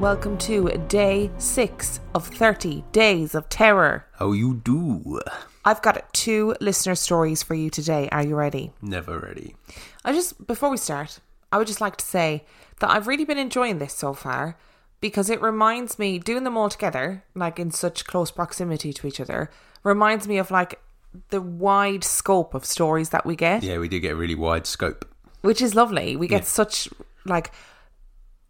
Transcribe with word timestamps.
and 0.00 0.04
welcome 0.04 0.38
to 0.38 0.66
day 0.88 1.30
six 1.36 2.00
of 2.14 2.26
30 2.26 2.84
Days 2.90 3.34
of 3.34 3.50
Terror. 3.50 4.06
How 4.18 4.32
you 4.32 4.54
do? 4.64 5.20
I've 5.62 5.82
got 5.82 6.10
two 6.14 6.56
listener 6.58 6.94
stories 6.94 7.42
for 7.42 7.52
you 7.54 7.68
today. 7.68 8.08
Are 8.10 8.22
you 8.24 8.34
ready? 8.34 8.72
Never 8.80 9.18
ready. 9.18 9.56
I 10.02 10.14
just, 10.14 10.46
before 10.46 10.70
we 10.70 10.78
start, 10.78 11.18
I 11.52 11.58
would 11.58 11.66
just 11.66 11.82
like 11.82 11.96
to 11.96 12.04
say 12.06 12.46
that 12.78 12.90
I've 12.90 13.08
really 13.08 13.26
been 13.26 13.36
enjoying 13.36 13.78
this 13.78 13.92
so 13.92 14.14
far 14.14 14.56
because 15.02 15.28
it 15.28 15.42
reminds 15.42 15.98
me, 15.98 16.18
doing 16.18 16.44
them 16.44 16.56
all 16.56 16.70
together, 16.70 17.22
like 17.34 17.58
in 17.58 17.70
such 17.70 18.06
close 18.06 18.30
proximity 18.30 18.94
to 18.94 19.06
each 19.06 19.20
other, 19.20 19.50
reminds 19.84 20.26
me 20.26 20.38
of 20.38 20.50
like 20.50 20.80
the 21.28 21.42
wide 21.42 22.04
scope 22.04 22.54
of 22.54 22.64
stories 22.64 23.10
that 23.10 23.26
we 23.26 23.36
get, 23.36 23.62
Yeah, 23.62 23.76
we 23.76 23.88
do 23.88 24.00
get 24.00 24.12
a 24.12 24.16
really 24.16 24.34
wide 24.34 24.66
scope. 24.66 25.06
which 25.42 25.60
is 25.60 25.74
lovely. 25.74 26.16
We 26.16 26.26
get 26.26 26.42
Yeah. 26.42 26.46
such 26.46 26.88
like 27.26 27.52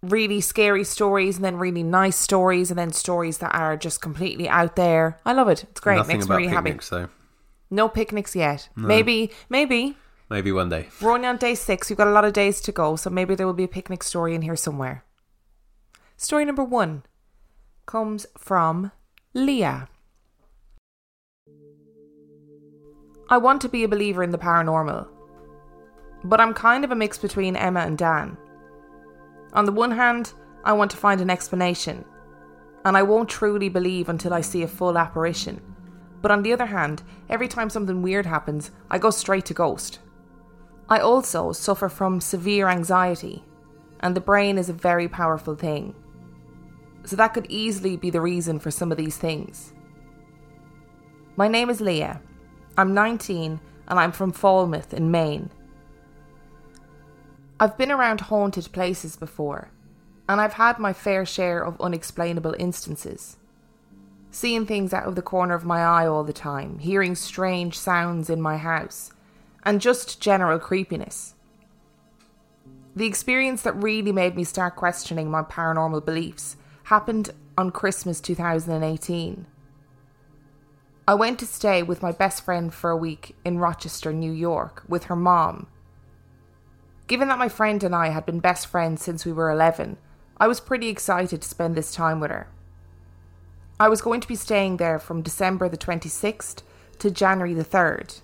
really 0.03 0.41
scary 0.41 0.85
stories 0.85 1.37
and 1.37 1.45
then 1.45 1.57
really 1.57 1.83
nice 1.83 2.17
stories 2.17 2.71
and 2.71 2.79
then 2.79 2.93
stories 2.93 3.39
that 3.39 3.55
are 3.55 3.77
just 3.77 4.01
completely 4.01 4.49
out 4.49 4.77
there. 4.77 5.19
I 5.27 5.33
love 5.33 5.49
it. 5.49 5.65
It's 5.65 5.81
great. 5.81 5.97
Nothing 5.97 6.19
Makes 6.19 6.29
me 6.29 6.37
really 6.37 6.49
happy. 6.49 6.71
picnics, 6.71 6.89
though. 6.89 7.09
No 7.71 7.89
picnics 7.89 8.35
yet. 8.35 8.69
Maybe, 8.75 9.31
maybe. 9.49 9.97
Maybe 10.31 10.53
one 10.53 10.69
day. 10.69 10.89
We're 11.01 11.13
only 11.13 11.27
on 11.27 11.37
day 11.37 11.55
six. 11.55 11.91
We've 11.91 11.97
got 11.97 12.07
a 12.09 12.13
lot 12.13 12.25
of 12.25 12.33
days 12.33 12.61
to 12.63 12.73
go, 12.73 12.97
so 12.97 13.11
maybe 13.11 13.35
there 13.35 13.47
will 13.47 13.53
be 13.55 13.65
a 13.65 13.69
picnic 13.69 14.03
story 14.03 14.35
in 14.35 14.43
here 14.43 14.57
somewhere. 14.57 15.05
Story 16.17 16.45
number 16.45 16.65
one 16.65 17.03
comes 17.87 18.27
from 18.39 18.93
Leah. 19.35 19.89
I 23.29 23.39
want 23.39 23.61
to 23.63 23.69
be 23.69 23.85
a 23.85 23.89
believer 23.89 24.23
in 24.23 24.31
the 24.31 24.39
paranormal, 24.39 25.07
but 26.25 26.41
I'm 26.41 26.53
kind 26.55 26.85
of 26.85 26.91
a 26.91 26.97
mix 26.97 27.17
between 27.19 27.55
Emma 27.55 27.81
and 27.81 27.97
Dan. 27.97 28.37
On 29.53 29.65
the 29.65 29.73
one 29.73 29.91
hand, 29.91 30.33
I 30.65 30.73
want 30.73 30.91
to 30.93 30.97
find 30.97 31.21
an 31.21 31.31
explanation, 31.31 32.05
and 32.85 32.97
I 32.97 33.03
won't 33.03 33.29
truly 33.29 33.69
believe 33.69 34.09
until 34.09 34.33
I 34.33 34.41
see 34.41 34.63
a 34.63 34.69
full 34.69 34.97
apparition. 34.97 35.61
But 36.23 36.31
on 36.31 36.43
the 36.43 36.53
other 36.53 36.67
hand, 36.67 37.03
every 37.29 37.49
time 37.49 37.71
something 37.71 38.03
weird 38.03 38.27
happens, 38.27 38.71
I 38.91 38.99
go 38.99 39.11
straight 39.11 39.47
to 39.47 39.55
ghost. 39.55 40.01
I 40.89 40.99
also 40.99 41.53
suffer 41.53 41.89
from 41.89 42.21
severe 42.21 42.69
anxiety, 42.69 43.45
and 44.01 44.15
the 44.15 44.21
brain 44.21 44.59
is 44.59 44.69
a 44.69 44.75
very 44.75 45.09
powerful 45.09 45.55
thing. 45.55 45.95
So 47.05 47.17
that 47.17 47.35
could 47.35 47.47
easily 47.49 47.97
be 47.97 48.11
the 48.11 48.21
reason 48.21 48.59
for 48.59 48.71
some 48.71 48.91
of 48.93 48.99
these 48.99 49.17
things. 49.17 49.73
My 51.37 51.49
name 51.49 51.71
is 51.71 51.81
Leah. 51.81 52.21
I'm 52.77 52.93
19 52.93 53.61
and 53.89 53.99
I'm 53.99 54.13
from 54.13 54.33
Falmouth 54.33 54.93
in 54.93 55.11
Maine. 55.11 55.51
I've 57.63 57.77
been 57.77 57.93
around 57.93 58.23
haunted 58.23 58.73
places 58.73 59.17
before, 59.17 59.71
and 60.27 60.41
I've 60.41 60.55
had 60.55 60.79
my 60.79 60.95
fair 60.95 61.27
share 61.27 61.63
of 61.63 61.79
unexplainable 61.79 62.57
instances. 62.59 63.37
Seeing 64.31 64.65
things 64.65 64.95
out 64.95 65.07
of 65.07 65.15
the 65.15 65.21
corner 65.21 65.55
of 65.55 65.67
my 65.67 65.81
eye 65.81 66.07
all 66.07 66.25
the 66.25 66.33
time, 66.33 66.79
hearing 66.79 67.15
strange 67.15 67.79
sounds 67.79 68.31
in 68.31 68.41
my 68.41 68.57
house, 68.57 69.13
and 69.63 69.79
just 69.79 70.23
general 70.23 70.59
creepiness. 70.59 71.35
The 72.97 73.05
experience 73.05 73.61
that 73.61 73.83
really 73.83 74.11
made 74.11 74.37
me 74.37 74.45
start 74.45 74.75
questioning 74.77 75.31
my 75.31 75.43
paranormal 75.43 76.07
beliefs 76.07 76.57
happened 76.85 77.29
on 77.59 77.73
Christmas 77.73 78.23
2018. 78.23 79.45
I 81.07 81.15
went 81.15 81.39
to 81.41 81.47
stay 81.47 81.83
with 81.83 82.01
my 82.01 82.13
best 82.13 82.43
friend 82.43 82.73
for 82.73 82.89
a 82.89 82.97
week 82.97 83.37
in 83.45 83.59
Rochester, 83.59 84.15
New 84.15 84.33
York, 84.33 84.83
with 84.89 85.05
her 85.05 85.17
mom. 85.17 85.67
Given 87.11 87.27
that 87.27 87.41
my 87.41 87.49
friend 87.49 87.83
and 87.83 87.93
I 87.93 88.11
had 88.11 88.25
been 88.25 88.39
best 88.39 88.69
friends 88.69 89.03
since 89.03 89.27
we 89.27 89.33
were 89.33 89.51
11, 89.51 89.97
I 90.37 90.47
was 90.47 90.61
pretty 90.61 90.87
excited 90.87 91.43
to 91.43 91.49
spend 91.49 91.75
this 91.75 91.93
time 91.93 92.21
with 92.21 92.31
her. 92.31 92.47
I 93.81 93.89
was 93.89 94.01
going 94.01 94.21
to 94.21 94.29
be 94.29 94.37
staying 94.37 94.77
there 94.77 95.01
from 95.01 95.21
December 95.21 95.69
the 95.69 95.77
26th 95.77 96.63
to 97.01 97.11
January 97.11 97.53
the 97.53 97.65
3rd. 97.65 98.21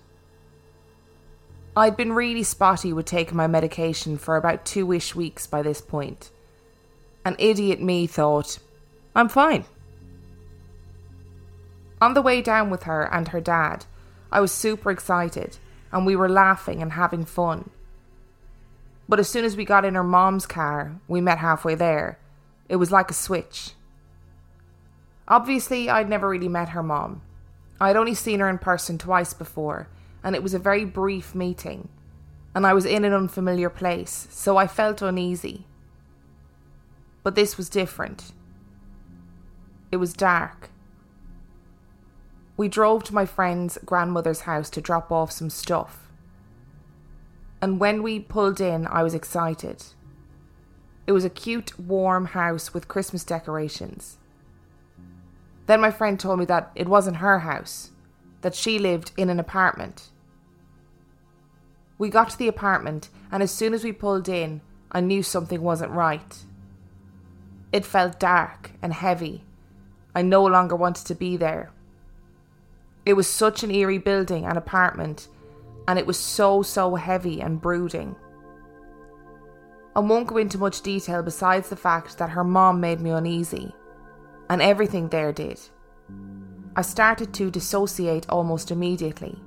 I'd 1.75 1.97
been 1.97 2.13
really 2.13 2.43
spotty 2.43 2.93
with 2.93 3.05
taking 3.05 3.35
my 3.35 3.45
medication 3.45 4.17
for 4.17 4.37
about 4.37 4.63
two 4.63 4.93
ish 4.93 5.13
weeks 5.13 5.47
by 5.47 5.61
this 5.61 5.81
point. 5.81 6.31
An 7.25 7.35
idiot 7.39 7.81
me 7.81 8.07
thought, 8.07 8.57
I'm 9.13 9.27
fine. 9.27 9.65
On 11.99 12.13
the 12.13 12.21
way 12.21 12.41
down 12.41 12.69
with 12.69 12.83
her 12.83 13.03
and 13.13 13.27
her 13.27 13.41
dad, 13.41 13.85
I 14.31 14.39
was 14.39 14.53
super 14.53 14.91
excited 14.91 15.57
and 15.91 16.05
we 16.05 16.15
were 16.15 16.29
laughing 16.29 16.81
and 16.81 16.93
having 16.93 17.25
fun. 17.25 17.69
But 19.09 19.19
as 19.19 19.29
soon 19.29 19.45
as 19.45 19.55
we 19.55 19.65
got 19.65 19.85
in 19.85 19.95
her 19.95 20.03
mom's 20.03 20.45
car, 20.45 20.99
we 21.07 21.21
met 21.21 21.37
halfway 21.37 21.75
there. 21.75 22.19
It 22.67 22.75
was 22.75 22.91
like 22.91 23.09
a 23.09 23.13
switch. 23.13 23.71
Obviously, 25.27 25.89
I'd 25.89 26.09
never 26.09 26.29
really 26.29 26.49
met 26.49 26.69
her 26.69 26.83
mom. 26.83 27.21
I'd 27.79 27.95
only 27.95 28.13
seen 28.13 28.39
her 28.39 28.49
in 28.49 28.57
person 28.57 28.97
twice 28.97 29.33
before, 29.33 29.87
and 30.23 30.35
it 30.35 30.43
was 30.43 30.53
a 30.53 30.59
very 30.59 30.83
brief 30.83 31.35
meeting. 31.35 31.89
And 32.55 32.65
I 32.65 32.73
was 32.73 32.85
in 32.85 33.05
an 33.05 33.13
unfamiliar 33.13 33.69
place, 33.69 34.27
so 34.31 34.57
I 34.57 34.67
felt 34.67 35.01
uneasy. 35.01 35.65
But 37.23 37.35
this 37.35 37.57
was 37.57 37.69
different. 37.69 38.31
It 39.91 39.97
was 39.97 40.13
dark. 40.13 40.69
We 42.55 42.67
drove 42.67 43.03
to 43.05 43.13
my 43.13 43.25
friend's 43.25 43.77
grandmother's 43.85 44.41
house 44.41 44.69
to 44.71 44.81
drop 44.81 45.11
off 45.11 45.31
some 45.31 45.49
stuff. 45.49 46.06
And 47.61 47.79
when 47.79 48.03
we 48.03 48.19
pulled 48.19 48.61
in, 48.61 48.85
I 48.87 49.03
was 49.03 49.13
excited. 49.13 49.83
It 51.07 51.11
was 51.11 51.25
a 51.25 51.29
cute, 51.29 51.79
warm 51.79 52.25
house 52.25 52.73
with 52.73 52.87
Christmas 52.87 53.23
decorations. 53.23 54.17
Then 55.65 55.81
my 55.81 55.91
friend 55.91 56.19
told 56.19 56.39
me 56.39 56.45
that 56.45 56.71
it 56.75 56.87
wasn't 56.87 57.17
her 57.17 57.39
house, 57.39 57.91
that 58.41 58.55
she 58.55 58.77
lived 58.77 59.11
in 59.17 59.29
an 59.29 59.39
apartment. 59.39 60.09
We 61.97 62.09
got 62.09 62.29
to 62.29 62.37
the 62.37 62.47
apartment, 62.47 63.09
and 63.31 63.41
as 63.41 63.51
soon 63.51 63.73
as 63.73 63.83
we 63.83 63.91
pulled 63.91 64.29
in, 64.29 64.61
I 64.91 65.01
knew 65.01 65.23
something 65.23 65.61
wasn't 65.61 65.91
right. 65.91 66.43
It 67.71 67.85
felt 67.85 68.19
dark 68.19 68.71
and 68.81 68.93
heavy. 68.93 69.43
I 70.15 70.21
no 70.21 70.45
longer 70.45 70.75
wanted 70.75 71.05
to 71.07 71.15
be 71.15 71.35
there. 71.37 71.71
It 73.05 73.13
was 73.13 73.27
such 73.27 73.63
an 73.63 73.71
eerie 73.71 73.97
building 73.97 74.45
and 74.45 74.57
apartment, 74.57 75.27
and 75.87 75.97
it 75.97 76.05
was 76.05 76.19
so, 76.19 76.61
so 76.61 76.95
heavy 76.95 77.41
and 77.41 77.61
brooding. 77.61 78.15
I 79.95 79.99
won't 79.99 80.27
go 80.27 80.37
into 80.37 80.57
much 80.57 80.81
detail 80.81 81.23
besides 81.23 81.69
the 81.69 81.75
fact 81.75 82.17
that 82.17 82.29
her 82.29 82.43
mom 82.43 82.79
made 82.79 82.99
me 82.99 83.09
uneasy, 83.09 83.73
and 84.49 84.61
everything 84.61 85.09
there 85.09 85.31
did. 85.31 85.59
I 86.75 86.83
started 86.83 87.33
to 87.33 87.49
dissociate 87.49 88.29
almost 88.29 88.69
immediately, 88.69 89.41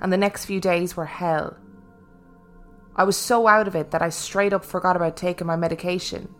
and 0.00 0.12
the 0.12 0.16
next 0.16 0.46
few 0.46 0.60
days 0.60 0.96
were 0.96 1.04
hell. 1.04 1.56
I 2.96 3.04
was 3.04 3.16
so 3.16 3.46
out 3.46 3.68
of 3.68 3.76
it 3.76 3.90
that 3.90 4.02
I 4.02 4.08
straight 4.08 4.52
up 4.52 4.64
forgot 4.64 4.96
about 4.96 5.16
taking 5.16 5.46
my 5.46 5.56
medication. 5.56 6.34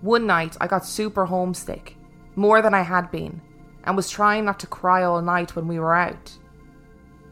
One 0.00 0.26
night 0.26 0.56
I 0.60 0.66
got 0.66 0.84
super 0.84 1.24
homesick, 1.24 1.96
more 2.36 2.60
than 2.60 2.74
I 2.74 2.82
had 2.82 3.10
been, 3.10 3.40
and 3.84 3.96
was 3.96 4.10
trying 4.10 4.44
not 4.44 4.60
to 4.60 4.66
cry 4.66 5.02
all 5.02 5.22
night 5.22 5.56
when 5.56 5.66
we 5.66 5.78
were 5.78 5.94
out. 5.94 6.38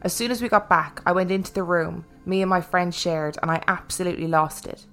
As 0.01 0.13
soon 0.13 0.31
as 0.31 0.41
we 0.41 0.49
got 0.49 0.69
back, 0.69 1.01
I 1.05 1.11
went 1.11 1.31
into 1.31 1.53
the 1.53 1.63
room 1.63 2.05
me 2.25 2.41
and 2.41 2.49
my 2.49 2.59
friend 2.59 2.93
shared, 2.93 3.37
and 3.41 3.49
I 3.49 3.63
absolutely 3.67 4.27
lost 4.27 4.67
it. 4.67 4.85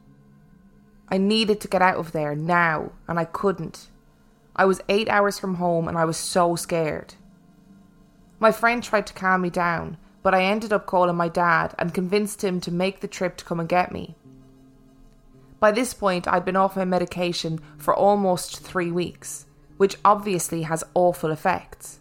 I 1.08 1.18
needed 1.18 1.60
to 1.60 1.68
get 1.68 1.82
out 1.82 1.96
of 1.96 2.12
there 2.12 2.36
now, 2.36 2.92
and 3.08 3.18
I 3.18 3.24
couldn't. 3.24 3.88
I 4.56 4.64
was 4.66 4.80
eight 4.88 5.08
hours 5.08 5.38
from 5.38 5.56
home 5.56 5.88
and 5.88 5.98
I 5.98 6.04
was 6.04 6.16
so 6.16 6.54
scared. 6.54 7.14
My 8.38 8.52
friend 8.52 8.82
tried 8.82 9.06
to 9.08 9.14
calm 9.14 9.42
me 9.42 9.50
down, 9.50 9.96
but 10.22 10.34
I 10.34 10.44
ended 10.44 10.72
up 10.72 10.86
calling 10.86 11.16
my 11.16 11.28
dad 11.28 11.74
and 11.78 11.92
convinced 11.92 12.44
him 12.44 12.60
to 12.60 12.70
make 12.70 13.00
the 13.00 13.08
trip 13.08 13.36
to 13.38 13.44
come 13.44 13.58
and 13.58 13.68
get 13.68 13.92
me. 13.92 14.14
By 15.58 15.72
this 15.72 15.94
point, 15.94 16.28
I'd 16.28 16.44
been 16.44 16.56
off 16.56 16.76
my 16.76 16.84
medication 16.84 17.58
for 17.78 17.94
almost 17.94 18.60
three 18.60 18.92
weeks, 18.92 19.46
which 19.76 19.96
obviously 20.04 20.62
has 20.62 20.84
awful 20.94 21.30
effects. 21.30 22.00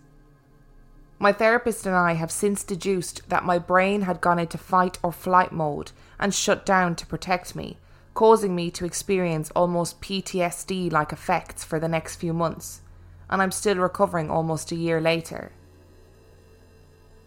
My 1.24 1.32
therapist 1.32 1.86
and 1.86 1.96
I 1.96 2.16
have 2.16 2.32
since 2.32 2.66
deduced 2.66 3.30
that 3.30 3.46
my 3.46 3.58
brain 3.58 4.02
had 4.02 4.20
gone 4.20 4.40
into 4.40 4.58
fight 4.58 5.00
or 5.02 5.14
flight 5.14 5.54
mode 5.54 5.94
and 6.20 6.36
shut 6.36 6.66
down 6.66 6.98
to 6.98 7.08
protect 7.08 7.56
me, 7.56 7.78
causing 8.14 8.54
me 8.54 8.70
to 8.72 8.84
experience 8.84 9.50
almost 9.56 10.02
PTSD 10.02 10.92
like 10.92 11.14
effects 11.14 11.64
for 11.64 11.80
the 11.80 11.88
next 11.88 12.18
few 12.18 12.34
months, 12.34 12.82
and 13.30 13.42
I'm 13.42 13.54
still 13.54 13.78
recovering 13.78 14.30
almost 14.30 14.74
a 14.74 14.76
year 14.76 15.00
later. 15.00 15.54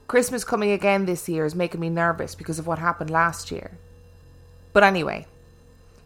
Christmas 0.08 0.44
coming 0.44 0.72
again 0.72 1.06
this 1.06 1.26
year 1.26 1.46
is 1.46 1.54
making 1.54 1.80
me 1.80 1.88
nervous 1.88 2.34
because 2.34 2.58
of 2.58 2.66
what 2.66 2.78
happened 2.78 3.08
last 3.08 3.50
year. 3.50 3.78
But 4.74 4.84
anyway, 4.84 5.26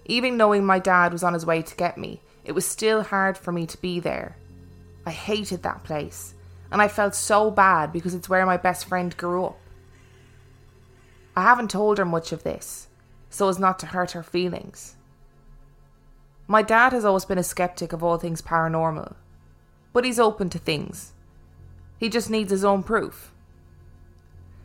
even 0.05 0.37
knowing 0.37 0.65
my 0.65 0.79
dad 0.79 1.11
was 1.11 1.25
on 1.25 1.35
his 1.35 1.45
way 1.45 1.61
to 1.63 1.75
get 1.75 1.99
me, 1.99 2.21
it 2.45 2.53
was 2.53 2.65
still 2.65 3.03
hard 3.03 3.37
for 3.37 3.51
me 3.51 3.67
to 3.67 3.81
be 3.81 3.99
there. 3.99 4.37
I 5.05 5.11
hated 5.11 5.65
that 5.65 5.83
place, 5.83 6.35
and 6.73 6.81
I 6.81 6.89
felt 6.89 7.15
so 7.15 7.51
bad 7.51 7.93
because 7.93 8.15
it's 8.15 8.29
where 8.29 8.47
my 8.47 8.57
best 8.57 8.85
friend 8.85 9.17
grew 9.17 9.47
up. 9.47 9.59
I 11.37 11.43
haven't 11.43 11.71
told 11.71 11.99
her 11.99 12.05
much 12.05 12.33
of 12.33 12.43
this, 12.43 12.89
so 13.29 13.49
as 13.49 13.59
not 13.59 13.79
to 13.81 13.87
hurt 13.87 14.13
her 14.13 14.23
feelings. 14.23 14.97
My 16.47 16.63
dad 16.63 16.93
has 16.93 17.05
always 17.05 17.25
been 17.25 17.39
a 17.39 17.45
skeptic 17.45 17.93
of 17.93 18.03
all 18.03 18.19
things 18.19 18.43
paranormal, 18.43 19.15
but 19.93 20.05
he's 20.05 20.19
open 20.19 20.51
to 20.51 20.59
things. 20.59 21.13
He 21.99 22.09
just 22.09 22.31
needs 22.31 22.51
his 22.51 22.65
own 22.65 22.83
proof. 22.83 23.33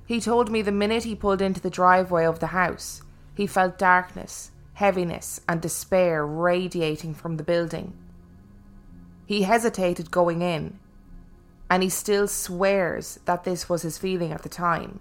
He 0.06 0.19
told 0.19 0.52
me 0.52 0.62
the 0.62 0.72
minute 0.72 1.04
he 1.04 1.16
pulled 1.16 1.42
into 1.42 1.62
the 1.62 1.69
driveway 1.69 2.25
of 2.25 2.40
the 2.40 2.48
house, 2.48 3.02
he 3.36 3.48
felt 3.48 3.78
darkness, 3.78 4.52
heaviness, 4.74 5.42
and 5.48 5.62
despair 5.62 6.25
radiating 6.25 7.13
from 7.13 7.38
the 7.38 7.44
building. 7.44 7.94
He 9.25 9.44
hesitated 9.44 10.12
going 10.12 10.42
in, 10.42 10.80
and 11.70 11.84
he 11.84 11.90
still 11.90 12.28
swears 12.28 13.20
that 13.26 13.44
this 13.44 13.68
was 13.68 13.82
his 13.82 13.98
feeling 13.98 14.32
at 14.32 14.44
the 14.44 14.50
time. 14.50 15.00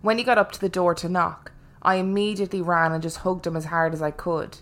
When 0.00 0.18
he 0.18 0.24
got 0.24 0.38
up 0.38 0.52
to 0.52 0.60
the 0.60 0.68
door 0.68 0.94
to 0.96 1.08
knock, 1.08 1.52
I 1.82 1.96
immediately 1.96 2.62
ran 2.62 2.92
and 2.92 3.02
just 3.02 3.18
hugged 3.18 3.46
him 3.46 3.56
as 3.56 3.66
hard 3.66 3.92
as 3.92 4.02
I 4.02 4.10
could, 4.10 4.58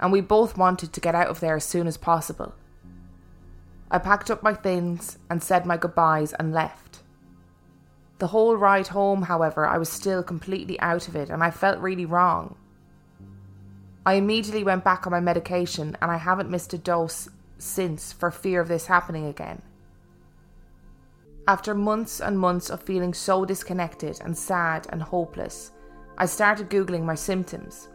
and 0.00 0.12
we 0.12 0.20
both 0.20 0.56
wanted 0.56 0.92
to 0.92 1.00
get 1.00 1.14
out 1.14 1.28
of 1.28 1.40
there 1.40 1.56
as 1.56 1.64
soon 1.64 1.86
as 1.86 1.96
possible. 1.96 2.54
I 3.90 3.98
packed 3.98 4.30
up 4.30 4.42
my 4.42 4.54
things 4.54 5.18
and 5.30 5.42
said 5.42 5.64
my 5.64 5.76
goodbyes 5.76 6.34
and 6.34 6.52
left. 6.52 7.00
The 8.18 8.28
whole 8.28 8.56
ride 8.56 8.88
home, 8.88 9.22
however, 9.22 9.66
I 9.66 9.78
was 9.78 9.88
still 9.88 10.22
completely 10.22 10.78
out 10.80 11.08
of 11.08 11.16
it 11.16 11.30
and 11.30 11.42
I 11.42 11.50
felt 11.50 11.78
really 11.78 12.04
wrong. 12.04 12.56
I 14.04 14.14
immediately 14.14 14.64
went 14.64 14.84
back 14.84 15.06
on 15.06 15.12
my 15.12 15.20
medication 15.20 15.96
and 16.02 16.10
I 16.10 16.16
haven't 16.16 16.50
missed 16.50 16.74
a 16.74 16.78
dose 16.78 17.28
since 17.58 18.12
for 18.12 18.30
fear 18.30 18.60
of 18.60 18.68
this 18.68 18.86
happening 18.86 19.26
again. 19.26 19.62
After 21.46 21.74
months 21.74 22.20
and 22.20 22.38
months 22.38 22.70
of 22.70 22.82
feeling 22.82 23.14
so 23.14 23.44
disconnected 23.44 24.20
and 24.22 24.36
sad 24.36 24.86
and 24.90 25.02
hopeless, 25.02 25.72
I 26.16 26.26
started 26.26 26.70
Googling 26.70 27.04
my 27.04 27.14
symptoms. 27.14 27.88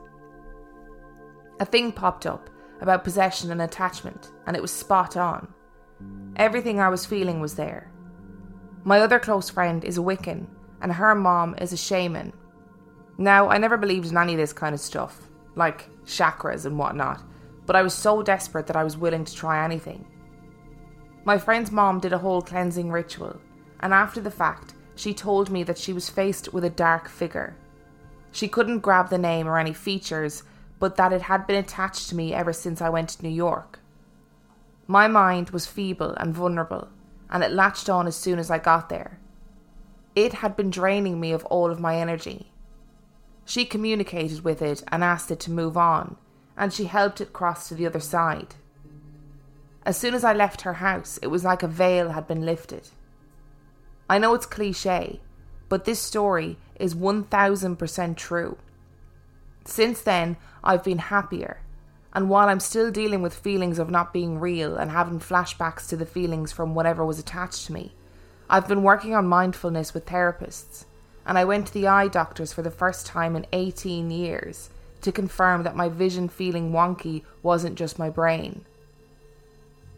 A 1.59 1.65
thing 1.65 1.91
popped 1.91 2.25
up 2.25 2.49
about 2.81 3.03
possession 3.03 3.51
and 3.51 3.61
attachment, 3.61 4.31
and 4.47 4.55
it 4.55 4.61
was 4.61 4.71
spot 4.71 5.15
on. 5.17 5.47
Everything 6.35 6.79
I 6.79 6.89
was 6.89 7.05
feeling 7.05 7.39
was 7.39 7.55
there. 7.55 7.91
My 8.83 8.99
other 8.99 9.19
close 9.19 9.49
friend 9.49 9.85
is 9.85 9.97
a 9.97 10.01
Wiccan, 10.01 10.47
and 10.81 10.91
her 10.91 11.15
mom 11.15 11.55
is 11.59 11.71
a 11.71 11.77
shaman. 11.77 12.33
Now, 13.17 13.49
I 13.49 13.57
never 13.57 13.77
believed 13.77 14.09
in 14.09 14.17
any 14.17 14.33
of 14.33 14.39
this 14.39 14.51
kind 14.51 14.73
of 14.73 14.81
stuff, 14.81 15.29
like 15.55 15.89
chakras 16.05 16.65
and 16.65 16.77
whatnot, 16.77 17.21
but 17.65 17.75
I 17.75 17.81
was 17.81 17.93
so 17.93 18.21
desperate 18.21 18.67
that 18.67 18.75
I 18.75 18.83
was 18.83 18.97
willing 18.97 19.25
to 19.25 19.33
try 19.33 19.63
anything. 19.63 20.05
My 21.25 21.37
friend's 21.37 21.71
mom 21.71 21.99
did 21.99 22.13
a 22.13 22.17
whole 22.17 22.41
cleansing 22.41 22.91
ritual, 22.91 23.39
and 23.79 23.93
after 23.93 24.19
the 24.19 24.31
fact, 24.31 24.73
she 24.95 25.13
told 25.13 25.49
me 25.49 25.63
that 25.63 25.77
she 25.77 25.93
was 25.93 26.09
faced 26.09 26.53
with 26.53 26.63
a 26.63 26.69
dark 26.69 27.07
figure. 27.07 27.55
She 28.31 28.47
couldn't 28.47 28.79
grab 28.79 29.09
the 29.09 29.17
name 29.17 29.47
or 29.47 29.57
any 29.57 29.73
features, 29.73 30.43
but 30.79 30.95
that 30.97 31.13
it 31.13 31.21
had 31.23 31.47
been 31.47 31.55
attached 31.55 32.09
to 32.09 32.15
me 32.15 32.33
ever 32.33 32.51
since 32.51 32.81
I 32.81 32.89
went 32.89 33.09
to 33.09 33.23
New 33.23 33.29
York. 33.29 33.79
My 34.87 35.07
mind 35.07 35.51
was 35.51 35.65
feeble 35.65 36.13
and 36.15 36.33
vulnerable, 36.33 36.89
and 37.29 37.43
it 37.43 37.51
latched 37.51 37.89
on 37.89 38.05
as 38.05 38.15
soon 38.15 38.37
as 38.37 38.51
I 38.51 38.57
got 38.57 38.89
there. 38.89 39.19
It 40.15 40.33
had 40.33 40.57
been 40.57 40.69
draining 40.69 41.19
me 41.19 41.31
of 41.31 41.45
all 41.45 41.71
of 41.71 41.79
my 41.79 41.95
energy. 41.95 42.51
She 43.45 43.65
communicated 43.65 44.43
with 44.43 44.61
it 44.61 44.83
and 44.91 45.03
asked 45.03 45.31
it 45.31 45.39
to 45.41 45.51
move 45.51 45.77
on, 45.77 46.17
and 46.57 46.71
she 46.71 46.85
helped 46.85 47.21
it 47.21 47.33
cross 47.33 47.67
to 47.67 47.75
the 47.75 47.85
other 47.85 47.99
side. 47.99 48.55
As 49.85 49.97
soon 49.97 50.13
as 50.13 50.23
I 50.23 50.33
left 50.33 50.61
her 50.61 50.75
house, 50.75 51.19
it 51.21 51.27
was 51.27 51.43
like 51.43 51.63
a 51.63 51.67
veil 51.67 52.11
had 52.11 52.27
been 52.27 52.45
lifted. 52.45 52.89
I 54.09 54.17
know 54.17 54.33
it's 54.33 54.45
cliche, 54.45 55.19
but 55.69 55.85
this 55.85 55.99
story 55.99 56.57
is 56.79 56.95
1000% 56.95 58.17
true. 58.17 58.57
Since 59.65 60.01
then, 60.01 60.37
I've 60.63 60.83
been 60.83 60.99
happier 60.99 61.59
and 62.13 62.29
while 62.29 62.47
I'm 62.47 62.59
still 62.59 62.91
dealing 62.91 63.23
with 63.23 63.33
feelings 63.33 63.79
of 63.79 63.89
not 63.89 64.13
being 64.13 64.39
real 64.39 64.77
and 64.77 64.91
having 64.91 65.19
flashbacks 65.19 65.87
to 65.89 65.97
the 65.97 66.05
feelings 66.05 66.51
from 66.51 66.75
whatever 66.75 67.03
was 67.03 67.17
attached 67.17 67.65
to 67.65 67.73
me, 67.73 67.91
I've 68.49 68.67
been 68.67 68.83
working 68.83 69.15
on 69.15 69.27
mindfulness 69.27 69.93
with 69.95 70.05
therapists, 70.05 70.85
and 71.25 71.39
I 71.39 71.45
went 71.45 71.67
to 71.67 71.73
the 71.73 71.87
eye 71.87 72.07
doctors 72.07 72.53
for 72.53 72.61
the 72.61 72.69
first 72.69 73.07
time 73.07 73.35
in 73.35 73.47
18 73.51 74.11
years 74.11 74.69
to 75.03 75.11
confirm 75.11 75.63
that 75.63 75.75
my 75.75 75.89
vision 75.89 76.29
feeling 76.29 76.71
wonky 76.71 77.23
wasn't 77.41 77.77
just 77.77 77.99
my 77.99 78.09
brain. 78.09 78.65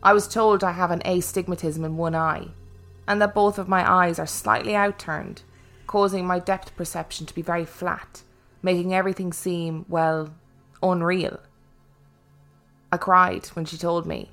I 0.04 0.14
was 0.14 0.28
told 0.28 0.64
I 0.64 0.74
have 0.74 0.92
an 0.92 1.02
astigmatism 1.06 1.84
in 1.84 1.98
one 1.98 2.16
eye, 2.16 2.50
and 3.08 3.22
that 3.22 3.34
both 3.34 3.58
of 3.58 3.68
my 3.68 3.90
eyes 3.90 4.20
are 4.20 4.28
slightly 4.28 4.76
outturned, 4.76 5.42
causing 5.88 6.26
my 6.26 6.40
depth 6.40 6.76
perception 6.76 7.26
to 7.26 7.36
be 7.36 7.42
very 7.42 7.66
flat, 7.66 8.22
making 8.62 8.94
everything 8.94 9.34
seem, 9.34 9.86
well, 9.90 10.34
unreal. 10.84 11.40
I 12.92 12.98
cried 12.98 13.48
when 13.48 13.66
she 13.66 13.78
told 13.78 14.06
me. 14.06 14.30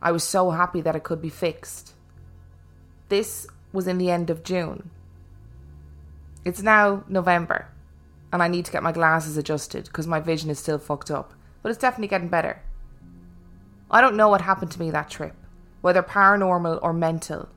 I 0.00 0.12
was 0.12 0.24
so 0.24 0.50
happy 0.50 0.80
that 0.80 0.96
it 0.96 1.04
could 1.04 1.22
be 1.22 1.28
fixed. 1.28 1.94
This 3.08 3.46
was 3.72 3.86
in 3.86 3.98
the 3.98 4.10
end 4.10 4.30
of 4.30 4.42
June. 4.42 4.90
It's 6.44 6.62
now 6.62 7.04
November, 7.08 7.68
and 8.32 8.42
I 8.42 8.48
need 8.48 8.64
to 8.64 8.72
get 8.72 8.82
my 8.82 8.92
glasses 8.92 9.36
adjusted 9.36 9.84
because 9.84 10.06
my 10.06 10.18
vision 10.18 10.48
is 10.48 10.58
still 10.58 10.78
fucked 10.78 11.10
up, 11.10 11.34
but 11.62 11.68
it's 11.68 11.80
definitely 11.80 12.08
getting 12.08 12.28
better. 12.28 12.62
I 13.90 14.00
don't 14.00 14.16
know 14.16 14.30
what 14.30 14.40
happened 14.40 14.70
to 14.72 14.80
me 14.80 14.90
that 14.90 15.10
trip, 15.10 15.34
whether 15.82 16.02
paranormal 16.02 16.78
or 16.82 16.94
mental, 16.94 17.50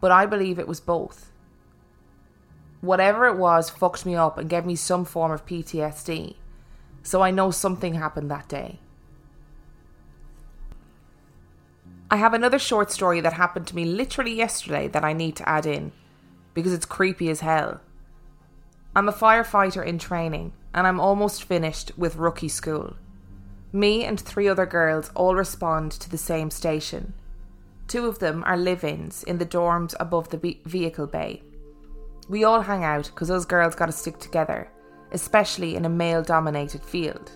but 0.00 0.12
I 0.12 0.24
believe 0.24 0.58
it 0.58 0.68
was 0.68 0.80
both. 0.80 1.32
Whatever 2.80 3.26
it 3.26 3.36
was 3.36 3.70
fucked 3.70 4.06
me 4.06 4.14
up 4.14 4.38
and 4.38 4.48
gave 4.48 4.64
me 4.64 4.76
some 4.76 5.04
form 5.04 5.32
of 5.32 5.46
PTSD, 5.46 6.36
so 7.02 7.20
I 7.20 7.32
know 7.32 7.50
something 7.50 7.94
happened 7.94 8.30
that 8.30 8.48
day. 8.48 8.78
I 12.10 12.16
have 12.16 12.34
another 12.34 12.60
short 12.60 12.92
story 12.92 13.20
that 13.20 13.32
happened 13.32 13.66
to 13.68 13.74
me 13.74 13.84
literally 13.84 14.34
yesterday 14.34 14.86
that 14.88 15.02
I 15.02 15.12
need 15.12 15.34
to 15.36 15.48
add 15.48 15.66
in 15.66 15.90
because 16.52 16.72
it's 16.72 16.86
creepy 16.86 17.28
as 17.28 17.40
hell. 17.40 17.80
I'm 18.96 19.08
a 19.08 19.12
firefighter 19.12 19.84
in 19.84 19.98
training 19.98 20.52
and 20.72 20.86
I'm 20.86 21.00
almost 21.00 21.44
finished 21.44 21.90
with 21.96 22.14
rookie 22.14 22.48
school. 22.48 22.94
Me 23.72 24.04
and 24.04 24.20
three 24.20 24.46
other 24.46 24.66
girls 24.66 25.10
all 25.16 25.34
respond 25.34 25.90
to 25.92 26.08
the 26.08 26.18
same 26.18 26.48
station. 26.48 27.12
Two 27.88 28.06
of 28.06 28.20
them 28.20 28.44
are 28.46 28.56
live 28.56 28.84
ins 28.84 29.24
in 29.24 29.38
the 29.38 29.46
dorms 29.46 29.94
above 29.98 30.28
the 30.28 30.58
vehicle 30.64 31.08
bay. 31.08 31.42
We 32.28 32.44
all 32.44 32.60
hang 32.60 32.84
out 32.84 33.06
because 33.06 33.26
those 33.26 33.44
girls 33.44 33.74
gotta 33.74 33.90
stick 33.90 34.18
together, 34.18 34.70
especially 35.10 35.74
in 35.74 35.84
a 35.84 35.88
male 35.90 36.22
dominated 36.22 36.84
field. 36.84 37.32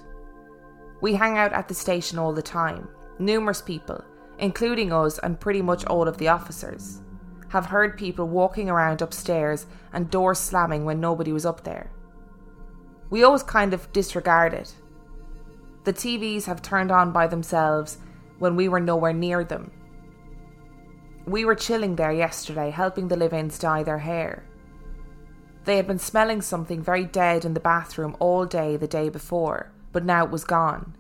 We 1.00 1.15
hang 1.15 1.38
out 1.38 1.53
at 1.53 1.67
the 1.67 1.75
station 1.75 2.21
all 2.21 2.33
the 2.33 2.41
time, 2.41 2.88
numerous 3.19 3.61
people, 3.61 4.05
including 4.38 4.93
us 4.93 5.19
and 5.19 5.41
pretty 5.41 5.62
much 5.62 5.85
all 5.87 6.07
of 6.07 6.19
the 6.19 6.29
officers, 6.29 7.00
have 7.49 7.67
heard 7.67 7.97
people 7.99 8.28
walking 8.28 8.69
around 8.69 9.02
upstairs 9.02 9.67
and 9.93 10.11
doors 10.11 10.38
slamming 10.38 10.85
when 10.85 11.00
nobody 11.00 11.33
was 11.33 11.47
up 11.47 11.64
there. 11.64 11.90
We 13.11 13.23
always 13.23 13.43
kind 13.43 13.73
of 13.73 13.90
disregard 13.93 14.52
it. 14.52 14.75
The 15.85 15.93
TVs 15.93 16.45
have 16.45 16.61
turned 16.61 16.90
on 16.90 17.12
by 17.12 17.26
themselves 17.26 17.99
when 18.38 18.57
we 18.57 18.69
were 18.69 18.81
nowhere 18.81 19.12
near 19.12 19.45
them. 19.45 19.71
We 21.26 21.45
were 21.45 21.55
chilling 21.55 21.97
there 21.97 22.12
yesterday, 22.12 22.71
helping 22.71 23.09
the 23.09 23.17
live 23.17 23.33
ins 23.33 23.59
dye 23.59 23.83
their 23.83 23.99
hair. 23.99 24.45
They 25.64 25.76
had 25.76 25.87
been 25.87 25.99
smelling 25.99 26.40
something 26.40 26.83
very 26.83 27.05
dead 27.05 27.45
in 27.45 27.55
the 27.55 27.61
bathroom 27.61 28.17
all 28.19 28.47
day 28.47 28.76
the 28.76 28.88
day 28.88 29.09
before, 29.09 29.71
but 29.93 30.05
now 30.05 30.25
it 30.25 30.31
was 30.31 30.45
gone. 30.45 30.95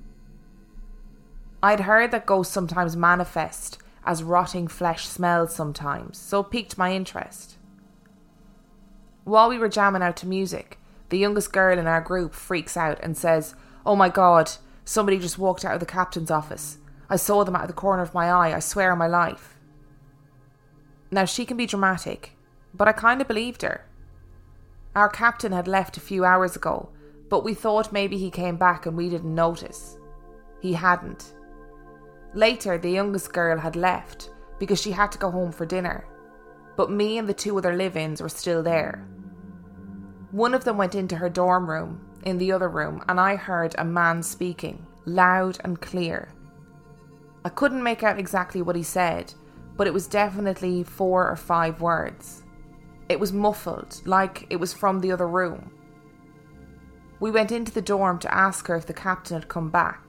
I'd 1.62 1.80
heard 1.80 2.10
that 2.10 2.26
ghosts 2.26 2.52
sometimes 2.52 2.96
manifest 2.96 3.78
as 4.08 4.22
rotting 4.22 4.66
flesh 4.66 5.06
smells 5.06 5.54
sometimes, 5.54 6.16
so 6.16 6.40
it 6.40 6.50
piqued 6.50 6.78
my 6.78 6.94
interest. 6.94 7.58
While 9.24 9.50
we 9.50 9.58
were 9.58 9.68
jamming 9.68 10.00
out 10.00 10.16
to 10.16 10.26
music, 10.26 10.78
the 11.10 11.18
youngest 11.18 11.52
girl 11.52 11.78
in 11.78 11.86
our 11.86 12.00
group 12.00 12.32
freaks 12.32 12.74
out 12.74 12.98
and 13.02 13.18
says, 13.18 13.54
Oh 13.84 13.94
my 13.94 14.08
god, 14.08 14.50
somebody 14.82 15.18
just 15.18 15.36
walked 15.36 15.62
out 15.62 15.74
of 15.74 15.80
the 15.80 15.86
captain's 15.86 16.30
office. 16.30 16.78
I 17.10 17.16
saw 17.16 17.44
them 17.44 17.54
out 17.54 17.64
of 17.64 17.68
the 17.68 17.74
corner 17.74 18.02
of 18.02 18.14
my 18.14 18.30
eye, 18.30 18.56
I 18.56 18.60
swear 18.60 18.92
on 18.92 18.98
my 18.98 19.06
life. 19.06 19.58
Now, 21.10 21.26
she 21.26 21.44
can 21.44 21.58
be 21.58 21.66
dramatic, 21.66 22.32
but 22.72 22.88
I 22.88 22.92
kind 22.92 23.20
of 23.20 23.28
believed 23.28 23.60
her. 23.60 23.84
Our 24.96 25.10
captain 25.10 25.52
had 25.52 25.68
left 25.68 25.98
a 25.98 26.00
few 26.00 26.24
hours 26.24 26.56
ago, 26.56 26.88
but 27.28 27.44
we 27.44 27.52
thought 27.52 27.92
maybe 27.92 28.16
he 28.16 28.30
came 28.30 28.56
back 28.56 28.86
and 28.86 28.96
we 28.96 29.10
didn't 29.10 29.34
notice. 29.34 29.98
He 30.60 30.72
hadn't. 30.72 31.34
Later, 32.34 32.78
the 32.78 32.90
youngest 32.90 33.32
girl 33.32 33.58
had 33.58 33.76
left 33.76 34.30
because 34.58 34.80
she 34.80 34.92
had 34.92 35.10
to 35.12 35.18
go 35.18 35.30
home 35.30 35.52
for 35.52 35.66
dinner, 35.66 36.06
but 36.76 36.90
me 36.90 37.18
and 37.18 37.28
the 37.28 37.34
two 37.34 37.56
other 37.56 37.74
live 37.74 37.96
ins 37.96 38.20
were 38.20 38.28
still 38.28 38.62
there. 38.62 39.06
One 40.30 40.54
of 40.54 40.64
them 40.64 40.76
went 40.76 40.94
into 40.94 41.16
her 41.16 41.30
dorm 41.30 41.68
room 41.68 42.06
in 42.24 42.38
the 42.38 42.52
other 42.52 42.68
room, 42.68 43.02
and 43.08 43.18
I 43.18 43.36
heard 43.36 43.74
a 43.78 43.84
man 43.84 44.22
speaking, 44.22 44.86
loud 45.06 45.58
and 45.64 45.80
clear. 45.80 46.28
I 47.44 47.48
couldn't 47.48 47.82
make 47.82 48.02
out 48.02 48.18
exactly 48.18 48.60
what 48.60 48.76
he 48.76 48.82
said, 48.82 49.32
but 49.76 49.86
it 49.86 49.94
was 49.94 50.06
definitely 50.06 50.82
four 50.82 51.28
or 51.28 51.36
five 51.36 51.80
words. 51.80 52.42
It 53.08 53.18
was 53.18 53.32
muffled, 53.32 54.02
like 54.04 54.46
it 54.50 54.56
was 54.56 54.74
from 54.74 55.00
the 55.00 55.12
other 55.12 55.28
room. 55.28 55.70
We 57.20 57.30
went 57.30 57.52
into 57.52 57.72
the 57.72 57.80
dorm 57.80 58.18
to 58.20 58.34
ask 58.34 58.66
her 58.66 58.76
if 58.76 58.86
the 58.86 58.92
captain 58.92 59.34
had 59.40 59.48
come 59.48 59.70
back, 59.70 60.07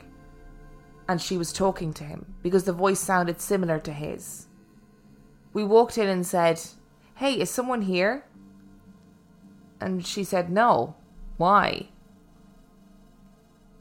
and 1.10 1.20
she 1.20 1.40
was 1.40 1.52
talking 1.52 1.92
to 1.92 2.04
him 2.04 2.36
because 2.44 2.66
the 2.66 2.72
voice 2.72 3.00
sounded 3.00 3.42
similar 3.42 3.80
to 3.80 3.92
his. 3.92 4.46
We 5.54 5.64
walked 5.64 5.98
in 5.98 6.08
and 6.08 6.24
said, 6.24 6.62
Hey, 7.16 7.34
is 7.40 7.50
someone 7.50 7.82
here? 7.82 8.26
And 9.82 10.06
she 10.06 10.24
said, 10.24 10.52
No. 10.52 10.96
Why? 11.38 11.90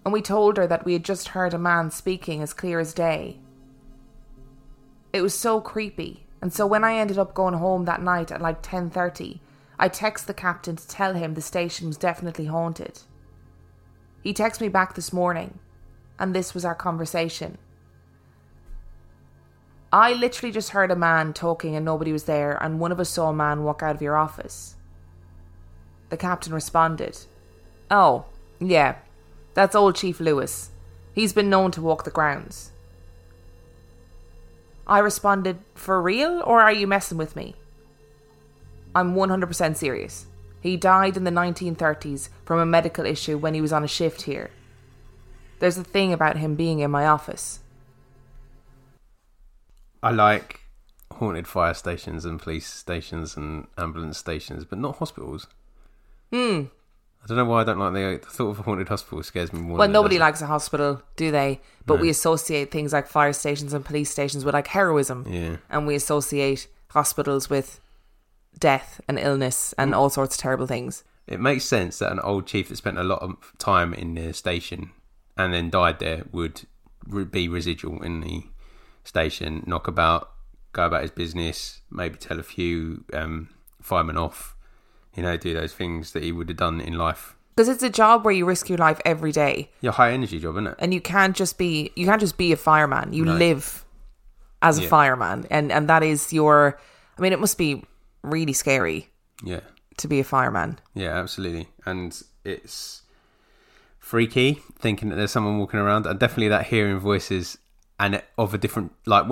And 0.07 0.13
we 0.15 0.23
told 0.23 0.57
her 0.57 0.67
that 0.69 0.87
we 0.87 0.95
had 0.95 1.05
just 1.05 1.29
heard 1.29 1.53
a 1.53 1.59
man 1.59 1.91
speaking 1.91 2.41
as 2.41 2.55
clear 2.55 2.81
as 2.81 2.95
day. 2.95 3.41
It 5.13 5.21
was 5.21 5.35
so 5.35 5.61
creepy, 5.61 6.25
and 6.41 6.51
so 6.51 6.67
when 6.67 6.83
I 6.83 6.95
ended 6.95 7.19
up 7.19 7.35
going 7.35 7.55
home 7.55 7.85
that 7.85 8.03
night 8.03 8.33
at 8.33 8.41
like 8.41 8.63
10:30, 8.63 9.41
I 9.79 9.89
text 9.89 10.27
the 10.27 10.33
captain 10.33 10.77
to 10.77 10.89
tell 10.89 11.13
him 11.13 11.35
the 11.35 11.43
station 11.43 11.89
was 11.89 11.99
definitely 11.99 12.47
haunted. 12.47 13.01
He 14.23 14.33
texted 14.33 14.63
me 14.63 14.69
back 14.69 14.95
this 14.95 15.13
morning, 15.13 15.59
and 16.19 16.35
this 16.35 16.55
was 16.55 16.65
our 16.65 16.75
conversation. 16.75 17.59
I 19.93 20.13
literally 20.13 20.53
just 20.53 20.71
heard 20.71 20.91
a 20.91 20.97
man 20.97 21.33
talking 21.33 21.75
and 21.75 21.85
nobody 21.85 22.13
was 22.13 22.25
there, 22.25 22.63
and 22.63 22.79
one 22.79 22.93
of 22.93 23.01
us 23.01 23.09
saw 23.09 23.31
a 23.31 23.35
man 23.35 23.65
walk 23.65 23.83
out 23.83 23.97
of 23.97 24.03
your 24.03 24.17
office. 24.17 24.77
The 26.11 26.17
captain 26.17 26.53
responded, 26.53 27.19
Oh, 27.91 28.27
yeah, 28.61 28.97
that's 29.55 29.75
old 29.75 29.97
Chief 29.97 30.21
Lewis. 30.21 30.71
He's 31.15 31.33
been 31.33 31.51
known 31.51 31.71
to 31.73 31.83
walk 31.83 32.05
the 32.05 32.11
grounds. 32.11 32.71
I 34.87 34.99
responded, 34.99 35.59
For 35.75 36.01
real, 36.01 36.43
or 36.45 36.61
are 36.61 36.73
you 36.73 36.87
messing 36.87 37.19
with 37.19 37.35
me? 37.35 37.55
I'm 38.95 39.15
100% 39.15 39.77
serious. 39.77 40.27
He 40.61 40.77
died 40.77 41.17
in 41.17 41.25
the 41.25 41.31
1930s 41.31 42.29
from 42.45 42.59
a 42.59 42.67
medical 42.67 43.07
issue 43.07 43.39
when 43.39 43.55
he 43.55 43.61
was 43.61 43.73
on 43.73 43.85
a 43.85 43.89
shift 43.89 44.23
here. 44.23 44.51
There's 45.59 45.79
a 45.79 45.85
thing 45.85 46.13
about 46.13 46.37
him 46.37 46.55
being 46.55 46.79
in 46.81 46.91
my 46.91 47.07
office. 47.07 47.61
I 50.03 50.11
like 50.13 50.61
haunted 51.13 51.49
fire 51.49 51.75
stations 51.75 52.25
and 52.25 52.41
police 52.41 52.67
stations 52.67 53.37
and 53.37 53.67
ambulance 53.77 54.19
stations, 54.19 54.65
but 54.65 54.79
not 54.79 54.97
hospitals. 54.99 55.47
Hmm. 56.33 56.65
I 57.23 57.27
don't 57.27 57.37
know 57.37 57.45
why 57.47 57.63
I 57.63 57.65
don't 57.65 57.79
like 57.79 57.93
the, 57.95 58.21
the 58.25 58.31
thought 58.33 58.51
of 58.51 58.61
a 58.61 58.63
haunted 58.63 58.89
hospital 58.89 59.23
scares 59.25 59.53
me 59.53 59.61
more. 59.61 59.77
Well, 59.79 59.89
nobody 59.89 60.19
likes 60.21 60.41
a 60.41 60.47
hospital, 60.47 61.03
do 61.17 61.33
they? 61.33 61.61
But 61.85 61.97
No. 61.97 62.03
we 62.03 62.11
associate 62.11 62.71
things 62.71 62.93
like 62.93 63.09
fire 63.09 63.33
stations 63.33 63.73
and 63.73 63.85
police 63.85 64.11
stations 64.11 64.45
with 64.45 64.55
like 64.55 64.69
heroism. 64.69 65.27
Yeah. 65.29 65.57
And 65.69 65.87
we 65.87 65.97
associate 65.97 66.69
hospitals 66.91 67.51
with 67.51 67.81
death 68.59 69.01
and 69.09 69.19
illness 69.19 69.75
and 69.77 69.95
all 69.95 70.11
sorts 70.11 70.37
of 70.37 70.41
terrible 70.41 70.67
things. 70.67 71.03
It 71.27 71.41
makes 71.41 71.65
sense 71.65 71.99
that 71.99 72.13
an 72.13 72.21
old 72.21 72.47
chief 72.47 72.69
that 72.69 72.77
spent 72.77 72.99
a 72.99 73.03
lot 73.05 73.21
of 73.21 73.37
time 73.59 73.93
in 73.93 74.15
the 74.15 74.33
station 74.33 74.93
and 75.39 75.55
then 75.55 75.71
died 75.71 75.99
there 76.01 76.25
would 76.33 76.67
be 77.31 77.49
residual 77.49 78.03
in 78.03 78.21
the 78.21 78.43
station, 79.05 79.63
knock 79.67 79.89
about, 79.89 80.31
go 80.73 80.85
about 80.87 81.03
his 81.03 81.11
business, 81.11 81.81
maybe 81.91 82.17
tell 82.19 82.39
a 82.39 82.43
few 82.43 83.05
um, 83.15 83.49
firemen 83.81 84.19
off, 84.19 84.55
you 85.15 85.23
know, 85.23 85.37
do 85.37 85.55
those 85.55 85.73
things 85.73 86.13
that 86.13 86.23
he 86.23 86.33
would 86.33 86.49
have 86.51 86.59
done 86.59 86.81
in 86.81 86.95
life. 86.99 87.35
Because 87.57 87.69
it's 87.69 87.83
a 87.83 87.91
job 87.91 88.25
where 88.25 88.35
you 88.35 88.45
risk 88.45 88.69
your 88.69 88.79
life 88.79 89.01
every 89.05 89.33
day. 89.33 89.71
Your 89.81 89.93
high 89.93 90.13
energy 90.13 90.39
job, 90.39 90.55
isn't 90.57 90.67
it? 90.69 90.75
and 90.79 90.93
you 90.93 91.01
can't 91.01 91.35
just 91.35 91.59
be 91.59 91.91
you 91.97 92.07
can't 92.07 92.21
just 92.21 92.37
be 92.37 92.53
a 92.53 92.57
fireman 92.57 93.13
you 93.13 93.25
No. 93.25 93.35
live 93.35 93.85
as 94.63 94.79
a 94.79 94.83
Yeah. 94.83 94.89
fireman 94.89 95.47
and 95.51 95.73
and 95.73 95.89
that 95.89 96.03
is 96.03 96.33
your 96.33 96.79
i 97.17 97.21
mean 97.23 97.33
it 97.33 97.41
must 97.41 97.57
be 97.59 97.85
really 98.23 98.53
scary 98.53 99.09
Yeah. 99.43 99.61
to 99.97 100.07
be 100.09 100.21
a 100.21 100.25
fireman 100.25 100.79
Yeah, 100.95 101.17
absolutely. 101.19 101.69
And 101.87 102.21
it's 102.45 103.03
freaky 104.09 104.63
thinking 104.79 105.11
that 105.11 105.17
there's 105.17 105.31
someone 105.31 105.59
walking 105.59 105.79
around, 105.79 106.07
and 106.07 106.19
definitely 106.19 106.49
that 106.49 106.67
hearing 106.67 106.99
voices 106.99 107.59
and 108.01 108.23
of 108.39 108.55
a 108.55 108.59
different 108.59 108.93
like 109.05 109.27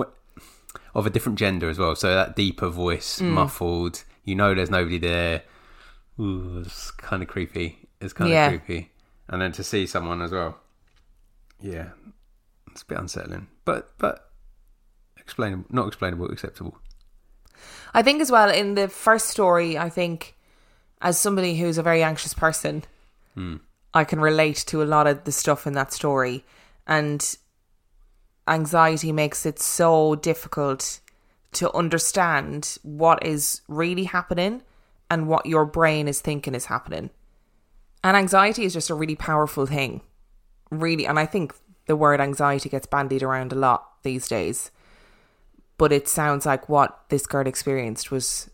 of 0.93 1.05
a 1.07 1.09
different 1.09 1.39
gender 1.39 1.67
as 1.67 1.79
well. 1.79 1.95
So 1.95 2.13
that 2.13 2.35
deeper 2.35 2.69
voice, 2.69 3.19
mm. 3.19 3.29
muffled. 3.31 4.03
You 4.23 4.35
know, 4.35 4.53
there's 4.53 4.69
nobody 4.69 4.99
there. 4.99 5.43
Ooh, 6.19 6.63
it's 6.63 6.91
kind 6.91 7.23
of 7.23 7.29
creepy. 7.29 7.79
It's 7.99 8.13
kind 8.13 8.31
of 8.31 8.49
creepy. 8.49 8.91
And 9.29 9.41
then 9.41 9.51
to 9.53 9.63
see 9.63 9.87
someone 9.87 10.21
as 10.21 10.31
well. 10.31 10.59
Yeah, 11.59 11.89
it's 12.71 12.83
a 12.83 12.85
bit 12.85 12.99
unsettling, 12.99 13.47
but 13.65 13.97
but 13.97 14.29
explainable, 15.17 15.65
not 15.69 15.87
explainable, 15.87 16.27
acceptable. 16.31 16.77
i 17.93 18.03
think 18.03 18.21
as 18.21 18.31
well 18.31 18.49
in 18.49 18.75
the 18.75 18.87
first 18.87 19.27
story 19.27 19.77
i 19.77 19.89
think 19.89 20.35
as 21.01 21.19
somebody 21.19 21.57
who's 21.57 21.77
a 21.79 21.83
very 21.83 22.03
anxious 22.03 22.33
person 22.33 22.83
hmm. 23.33 23.57
I 23.97 24.03
can 24.03 24.19
relate 24.19 24.63
to 24.67 24.81
a 24.81 24.85
lot 24.85 25.07
of 25.07 25.23
the 25.25 25.31
stuff 25.31 25.67
in 25.67 25.73
that 25.73 25.91
story 25.91 26.43
and 26.87 27.37
anxiety 28.47 29.11
makes 29.11 29.45
it 29.45 29.59
so 29.59 30.15
difficult 30.15 30.99
to 31.53 31.71
understand 31.73 32.77
what 32.83 33.25
is 33.25 33.61
really 33.67 34.05
happening 34.05 34.61
and 35.09 35.27
what 35.27 35.45
your 35.45 35.65
brain 35.65 36.07
is 36.07 36.21
thinking 36.21 36.55
is 36.55 36.65
happening. 36.65 37.09
And 38.03 38.15
anxiety 38.15 38.63
is 38.63 38.73
just 38.73 38.89
a 38.89 38.95
really 38.95 39.15
powerful 39.15 39.65
thing. 39.65 40.01
Really, 40.69 41.05
and 41.05 41.19
I 41.19 41.25
think 41.25 41.55
the 41.87 41.95
word 41.95 42.19
anxiety 42.19 42.69
gets 42.69 42.87
bandied 42.87 43.23
around 43.23 43.53
a 43.53 43.55
lot 43.55 44.03
these 44.03 44.27
days. 44.27 44.71
But 45.77 45.91
it 45.91 46.07
sounds 46.07 46.45
like 46.45 46.69
what 46.69 47.05
this 47.09 47.27
girl 47.27 47.47
experienced 47.47 48.11
was 48.11 48.49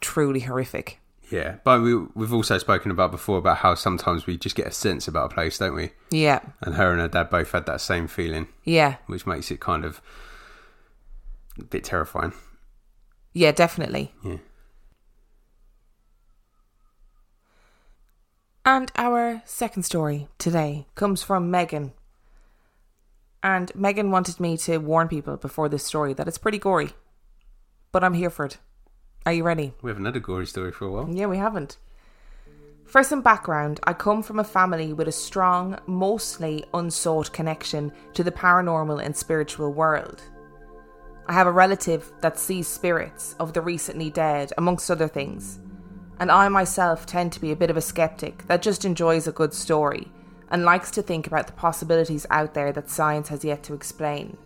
truly 0.00 0.40
horrific. 0.40 1.00
Yeah, 1.34 1.56
but 1.64 1.82
we 1.82 1.96
we've 2.14 2.32
also 2.32 2.58
spoken 2.58 2.92
about 2.92 3.10
before 3.10 3.38
about 3.38 3.56
how 3.56 3.74
sometimes 3.74 4.24
we 4.24 4.36
just 4.36 4.54
get 4.54 4.68
a 4.68 4.70
sense 4.70 5.08
about 5.08 5.32
a 5.32 5.34
place, 5.34 5.58
don't 5.58 5.74
we? 5.74 5.90
Yeah. 6.10 6.38
And 6.60 6.76
her 6.76 6.92
and 6.92 7.00
her 7.00 7.08
dad 7.08 7.28
both 7.28 7.50
had 7.50 7.66
that 7.66 7.80
same 7.80 8.06
feeling, 8.06 8.46
Yeah. 8.62 8.96
which 9.06 9.26
makes 9.26 9.50
it 9.50 9.58
kind 9.58 9.84
of 9.84 10.00
a 11.58 11.64
bit 11.64 11.82
terrifying. 11.82 12.34
Yeah, 13.32 13.50
definitely. 13.50 14.12
Yeah. 14.22 14.36
And 18.64 18.92
our 18.96 19.42
second 19.44 19.82
story 19.82 20.28
today 20.38 20.86
comes 20.94 21.22
from 21.24 21.50
Megan. 21.50 21.92
And 23.42 23.74
Megan 23.74 24.10
wanted 24.12 24.38
me 24.38 24.56
to 24.58 24.78
warn 24.78 25.08
people 25.08 25.36
before 25.36 25.68
this 25.68 25.84
story 25.84 26.14
that 26.14 26.28
it's 26.28 26.38
pretty 26.38 26.58
gory. 26.58 26.90
But 27.92 28.04
I'm 28.04 28.14
here 28.14 28.30
for 28.30 28.46
it. 28.46 28.58
Are 29.26 29.32
you 29.32 29.42
ready? 29.42 29.72
We 29.80 29.90
haven't 29.90 30.04
had 30.04 30.16
a 30.16 30.20
gory 30.20 30.46
story 30.46 30.70
for 30.70 30.84
a 30.84 30.90
while. 30.90 31.08
Yeah, 31.08 31.26
we 31.26 31.38
haven't. 31.38 31.78
For 32.84 33.02
some 33.02 33.22
background, 33.22 33.80
I 33.84 33.94
come 33.94 34.22
from 34.22 34.38
a 34.38 34.44
family 34.44 34.92
with 34.92 35.08
a 35.08 35.12
strong, 35.12 35.78
mostly 35.86 36.66
unsought 36.74 37.32
connection 37.32 37.90
to 38.12 38.22
the 38.22 38.30
paranormal 38.30 39.02
and 39.02 39.16
spiritual 39.16 39.72
world. 39.72 40.22
I 41.26 41.32
have 41.32 41.46
a 41.46 41.52
relative 41.52 42.12
that 42.20 42.38
sees 42.38 42.68
spirits 42.68 43.34
of 43.40 43.54
the 43.54 43.62
recently 43.62 44.10
dead, 44.10 44.52
amongst 44.58 44.90
other 44.90 45.08
things. 45.08 45.58
And 46.20 46.30
I 46.30 46.48
myself 46.48 47.06
tend 47.06 47.32
to 47.32 47.40
be 47.40 47.50
a 47.50 47.56
bit 47.56 47.70
of 47.70 47.78
a 47.78 47.80
skeptic 47.80 48.46
that 48.46 48.60
just 48.60 48.84
enjoys 48.84 49.26
a 49.26 49.32
good 49.32 49.54
story 49.54 50.06
and 50.50 50.66
likes 50.66 50.90
to 50.92 51.02
think 51.02 51.26
about 51.26 51.46
the 51.46 51.54
possibilities 51.54 52.26
out 52.28 52.52
there 52.52 52.72
that 52.72 52.90
science 52.90 53.28
has 53.28 53.42
yet 53.42 53.62
to 53.64 53.74
explain. 53.74 54.36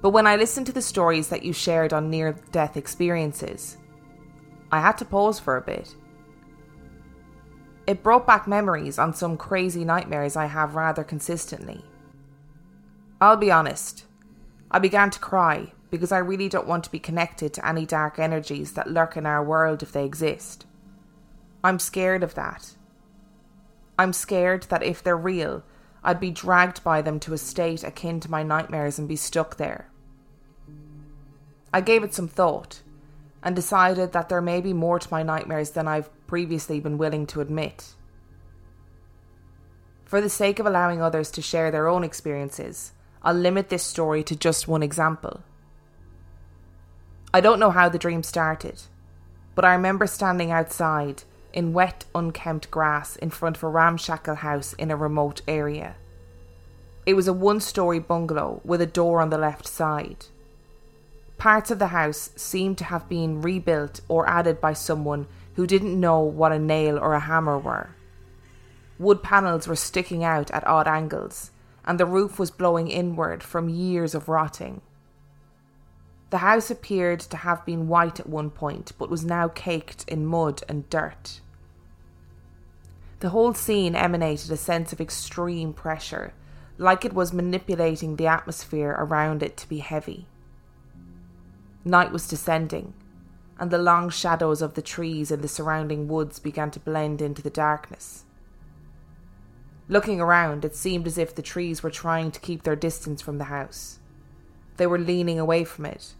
But 0.00 0.10
when 0.10 0.26
I 0.26 0.36
listened 0.36 0.66
to 0.66 0.72
the 0.72 0.82
stories 0.82 1.28
that 1.28 1.42
you 1.42 1.52
shared 1.52 1.92
on 1.92 2.08
near 2.08 2.32
death 2.52 2.76
experiences, 2.76 3.76
I 4.72 4.80
had 4.80 4.96
to 4.98 5.04
pause 5.04 5.38
for 5.38 5.56
a 5.56 5.62
bit. 5.62 5.94
It 7.86 8.02
brought 8.02 8.26
back 8.26 8.46
memories 8.46 8.98
on 8.98 9.12
some 9.12 9.36
crazy 9.36 9.84
nightmares 9.84 10.36
I 10.36 10.46
have 10.46 10.74
rather 10.74 11.04
consistently. 11.04 11.84
I'll 13.20 13.36
be 13.36 13.50
honest, 13.50 14.04
I 14.70 14.78
began 14.78 15.10
to 15.10 15.18
cry 15.18 15.72
because 15.90 16.12
I 16.12 16.18
really 16.18 16.48
don't 16.48 16.68
want 16.68 16.84
to 16.84 16.90
be 16.90 17.00
connected 17.00 17.52
to 17.54 17.66
any 17.66 17.84
dark 17.84 18.18
energies 18.18 18.72
that 18.74 18.90
lurk 18.90 19.16
in 19.16 19.26
our 19.26 19.44
world 19.44 19.82
if 19.82 19.92
they 19.92 20.04
exist. 20.04 20.64
I'm 21.62 21.78
scared 21.78 22.22
of 22.22 22.34
that. 22.36 22.74
I'm 23.98 24.14
scared 24.14 24.62
that 24.64 24.82
if 24.82 25.02
they're 25.02 25.16
real, 25.16 25.62
I'd 26.02 26.20
be 26.20 26.30
dragged 26.30 26.82
by 26.82 27.02
them 27.02 27.20
to 27.20 27.34
a 27.34 27.38
state 27.38 27.84
akin 27.84 28.20
to 28.20 28.30
my 28.30 28.42
nightmares 28.42 28.98
and 28.98 29.06
be 29.06 29.16
stuck 29.16 29.56
there. 29.56 29.89
I 31.72 31.80
gave 31.80 32.02
it 32.02 32.14
some 32.14 32.28
thought 32.28 32.82
and 33.42 33.56
decided 33.56 34.12
that 34.12 34.28
there 34.28 34.40
may 34.40 34.60
be 34.60 34.72
more 34.72 34.98
to 34.98 35.08
my 35.10 35.22
nightmares 35.22 35.70
than 35.70 35.88
I've 35.88 36.10
previously 36.26 36.80
been 36.80 36.98
willing 36.98 37.26
to 37.28 37.40
admit. 37.40 37.94
For 40.04 40.20
the 40.20 40.28
sake 40.28 40.58
of 40.58 40.66
allowing 40.66 41.00
others 41.00 41.30
to 41.32 41.42
share 41.42 41.70
their 41.70 41.86
own 41.86 42.02
experiences, 42.02 42.92
I'll 43.22 43.34
limit 43.34 43.68
this 43.68 43.84
story 43.84 44.24
to 44.24 44.34
just 44.34 44.66
one 44.66 44.82
example. 44.82 45.42
I 47.32 47.40
don't 47.40 47.60
know 47.60 47.70
how 47.70 47.88
the 47.88 47.98
dream 47.98 48.24
started, 48.24 48.82
but 49.54 49.64
I 49.64 49.72
remember 49.72 50.06
standing 50.06 50.50
outside 50.50 51.22
in 51.52 51.72
wet, 51.72 52.04
unkempt 52.14 52.70
grass 52.70 53.16
in 53.16 53.30
front 53.30 53.56
of 53.56 53.62
a 53.62 53.68
ramshackle 53.68 54.36
house 54.36 54.72
in 54.74 54.90
a 54.90 54.96
remote 54.96 55.42
area. 55.46 55.94
It 57.06 57.14
was 57.14 57.28
a 57.28 57.32
one 57.32 57.60
story 57.60 57.98
bungalow 57.98 58.60
with 58.64 58.80
a 58.80 58.86
door 58.86 59.20
on 59.20 59.30
the 59.30 59.38
left 59.38 59.66
side. 59.66 60.26
Parts 61.40 61.70
of 61.70 61.78
the 61.78 61.86
house 61.86 62.28
seemed 62.36 62.76
to 62.76 62.84
have 62.84 63.08
been 63.08 63.40
rebuilt 63.40 64.02
or 64.08 64.28
added 64.28 64.60
by 64.60 64.74
someone 64.74 65.26
who 65.54 65.66
didn't 65.66 65.98
know 65.98 66.20
what 66.20 66.52
a 66.52 66.58
nail 66.58 66.98
or 66.98 67.14
a 67.14 67.20
hammer 67.20 67.58
were. 67.58 67.96
Wood 68.98 69.22
panels 69.22 69.66
were 69.66 69.74
sticking 69.74 70.22
out 70.22 70.50
at 70.50 70.66
odd 70.66 70.86
angles, 70.86 71.50
and 71.86 71.98
the 71.98 72.04
roof 72.04 72.38
was 72.38 72.50
blowing 72.50 72.88
inward 72.88 73.42
from 73.42 73.70
years 73.70 74.14
of 74.14 74.28
rotting. 74.28 74.82
The 76.28 76.44
house 76.44 76.70
appeared 76.70 77.20
to 77.20 77.38
have 77.38 77.64
been 77.64 77.88
white 77.88 78.20
at 78.20 78.28
one 78.28 78.50
point, 78.50 78.92
but 78.98 79.08
was 79.08 79.24
now 79.24 79.48
caked 79.48 80.04
in 80.06 80.26
mud 80.26 80.62
and 80.68 80.90
dirt. 80.90 81.40
The 83.20 83.30
whole 83.30 83.54
scene 83.54 83.96
emanated 83.96 84.50
a 84.50 84.58
sense 84.58 84.92
of 84.92 85.00
extreme 85.00 85.72
pressure, 85.72 86.34
like 86.76 87.06
it 87.06 87.14
was 87.14 87.32
manipulating 87.32 88.16
the 88.16 88.26
atmosphere 88.26 88.94
around 88.98 89.42
it 89.42 89.56
to 89.56 89.68
be 89.70 89.78
heavy. 89.78 90.26
Night 91.84 92.12
was 92.12 92.28
descending, 92.28 92.92
and 93.58 93.70
the 93.70 93.78
long 93.78 94.10
shadows 94.10 94.60
of 94.60 94.74
the 94.74 94.82
trees 94.82 95.30
in 95.30 95.40
the 95.40 95.48
surrounding 95.48 96.08
woods 96.08 96.38
began 96.38 96.70
to 96.72 96.80
blend 96.80 97.22
into 97.22 97.42
the 97.42 97.50
darkness. 97.50 98.24
Looking 99.88 100.20
around, 100.20 100.64
it 100.64 100.76
seemed 100.76 101.06
as 101.06 101.18
if 101.18 101.34
the 101.34 101.42
trees 101.42 101.82
were 101.82 101.90
trying 101.90 102.30
to 102.32 102.40
keep 102.40 102.62
their 102.62 102.76
distance 102.76 103.20
from 103.20 103.38
the 103.38 103.44
house. 103.44 103.98
They 104.76 104.86
were 104.86 104.98
leaning 104.98 105.38
away 105.38 105.64
from 105.64 105.86
it, 105.86 106.14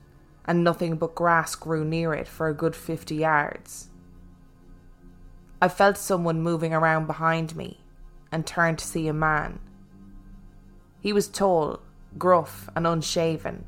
and 0.45 0.65
nothing 0.65 0.97
but 0.97 1.15
grass 1.15 1.55
grew 1.55 1.85
near 1.85 2.13
it 2.15 2.27
for 2.27 2.49
a 2.49 2.55
good 2.55 2.75
fifty 2.75 3.17
yards. 3.17 3.91
I 5.63 5.69
felt 5.69 5.99
someone 5.99 6.43
moving 6.43 6.73
around 6.73 7.07
behind 7.07 7.55
me 7.55 7.81
and 8.33 8.47
turned 8.47 8.79
to 8.79 8.87
see 8.87 9.09
a 9.09 9.13
man. 9.13 9.61
He 11.01 11.13
was 11.13 11.29
tall, 11.29 11.81
gruff, 12.19 12.69
and 12.75 12.87
unshaven, 12.87 13.67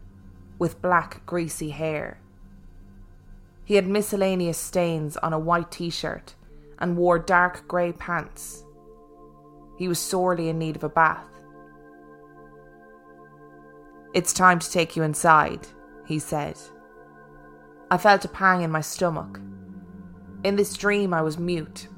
with 0.62 0.80
black, 0.80 1.26
greasy 1.26 1.70
hair. 1.70 2.20
He 3.64 3.74
had 3.74 3.88
miscellaneous 3.88 4.56
stains 4.56 5.16
on 5.16 5.32
a 5.32 5.38
white 5.38 5.72
t 5.72 5.90
shirt 5.90 6.36
and 6.78 6.96
wore 6.96 7.18
dark 7.18 7.66
grey 7.66 7.90
pants. 7.90 8.62
He 9.76 9.88
was 9.88 9.98
sorely 9.98 10.48
in 10.48 10.60
need 10.60 10.76
of 10.76 10.84
a 10.84 10.88
bath. 10.88 11.26
It's 14.14 14.32
time 14.32 14.60
to 14.60 14.70
take 14.70 14.94
you 14.94 15.02
inside, 15.02 15.66
he 16.06 16.20
said. 16.20 16.56
I 17.90 17.98
felt 17.98 18.24
a 18.24 18.28
pang 18.28 18.62
in 18.62 18.70
my 18.70 18.82
stomach. 18.82 19.40
In 20.44 20.54
this 20.54 20.74
dream, 20.74 21.12
I 21.12 21.22
was 21.22 21.40
mute. 21.40 21.88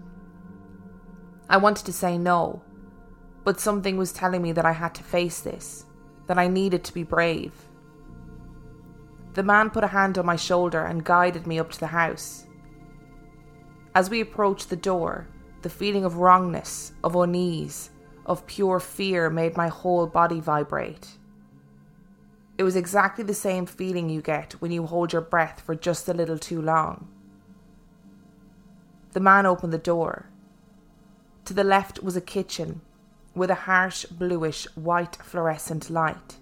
I 1.51 1.59
wanted 1.59 1.85
to 1.85 1.93
say 1.93 2.17
no, 2.17 2.63
but 3.45 3.61
something 3.61 3.99
was 3.99 4.11
telling 4.11 4.41
me 4.41 4.53
that 4.53 4.65
I 4.65 4.73
had 4.73 4.95
to 4.95 5.03
face 5.03 5.41
this, 5.43 5.85
that 6.29 6.39
I 6.39 6.49
needed 6.49 6.83
to 6.85 6.95
be 6.95 7.03
brave. 7.03 7.53
The 9.35 9.43
man 9.43 9.71
put 9.71 9.85
a 9.85 9.89
hand 9.89 10.17
on 10.17 10.27
my 10.27 10.37
shoulder 10.37 10.85
and 10.85 11.05
guided 11.05 11.47
me 11.47 11.59
up 11.59 11.73
to 11.73 11.81
the 11.81 11.89
house. 11.89 12.47
As 13.95 14.09
we 14.09 14.21
approached 14.21 14.71
the 14.71 14.77
door, 14.77 15.27
the 15.63 15.69
feeling 15.69 16.05
of 16.05 16.17
wrongness, 16.17 16.93
of 17.03 17.17
unease, 17.17 17.91
of 18.27 18.47
pure 18.47 18.79
fear 18.79 19.29
made 19.31 19.57
my 19.57 19.69
whole 19.69 20.07
body 20.07 20.41
vibrate. 20.41 21.19
It 22.57 22.63
was 22.63 22.77
exactly 22.77 23.25
the 23.25 23.35
same 23.35 23.67
feeling 23.67 24.09
you 24.09 24.23
get 24.23 24.53
when 24.55 24.71
you 24.71 24.87
hold 24.87 25.13
your 25.13 25.23
breath 25.23 25.61
for 25.61 25.75
just 25.75 26.09
a 26.09 26.15
little 26.15 26.39
too 26.39 26.63
long. 26.63 27.09
The 29.13 29.21
man 29.21 29.47
opened 29.47 29.73
the 29.73 29.79
door. 29.79 30.27
To 31.47 31.55
the 31.55 31.65
left 31.65 32.03
was 32.03 32.17
a 32.17 32.21
kitchen 32.21 32.81
with 33.35 33.51
a 33.51 33.67
harsh 33.67 34.05
bluish 34.07 34.67
white 34.77 35.17
fluorescent 35.17 35.91
light. 35.91 36.37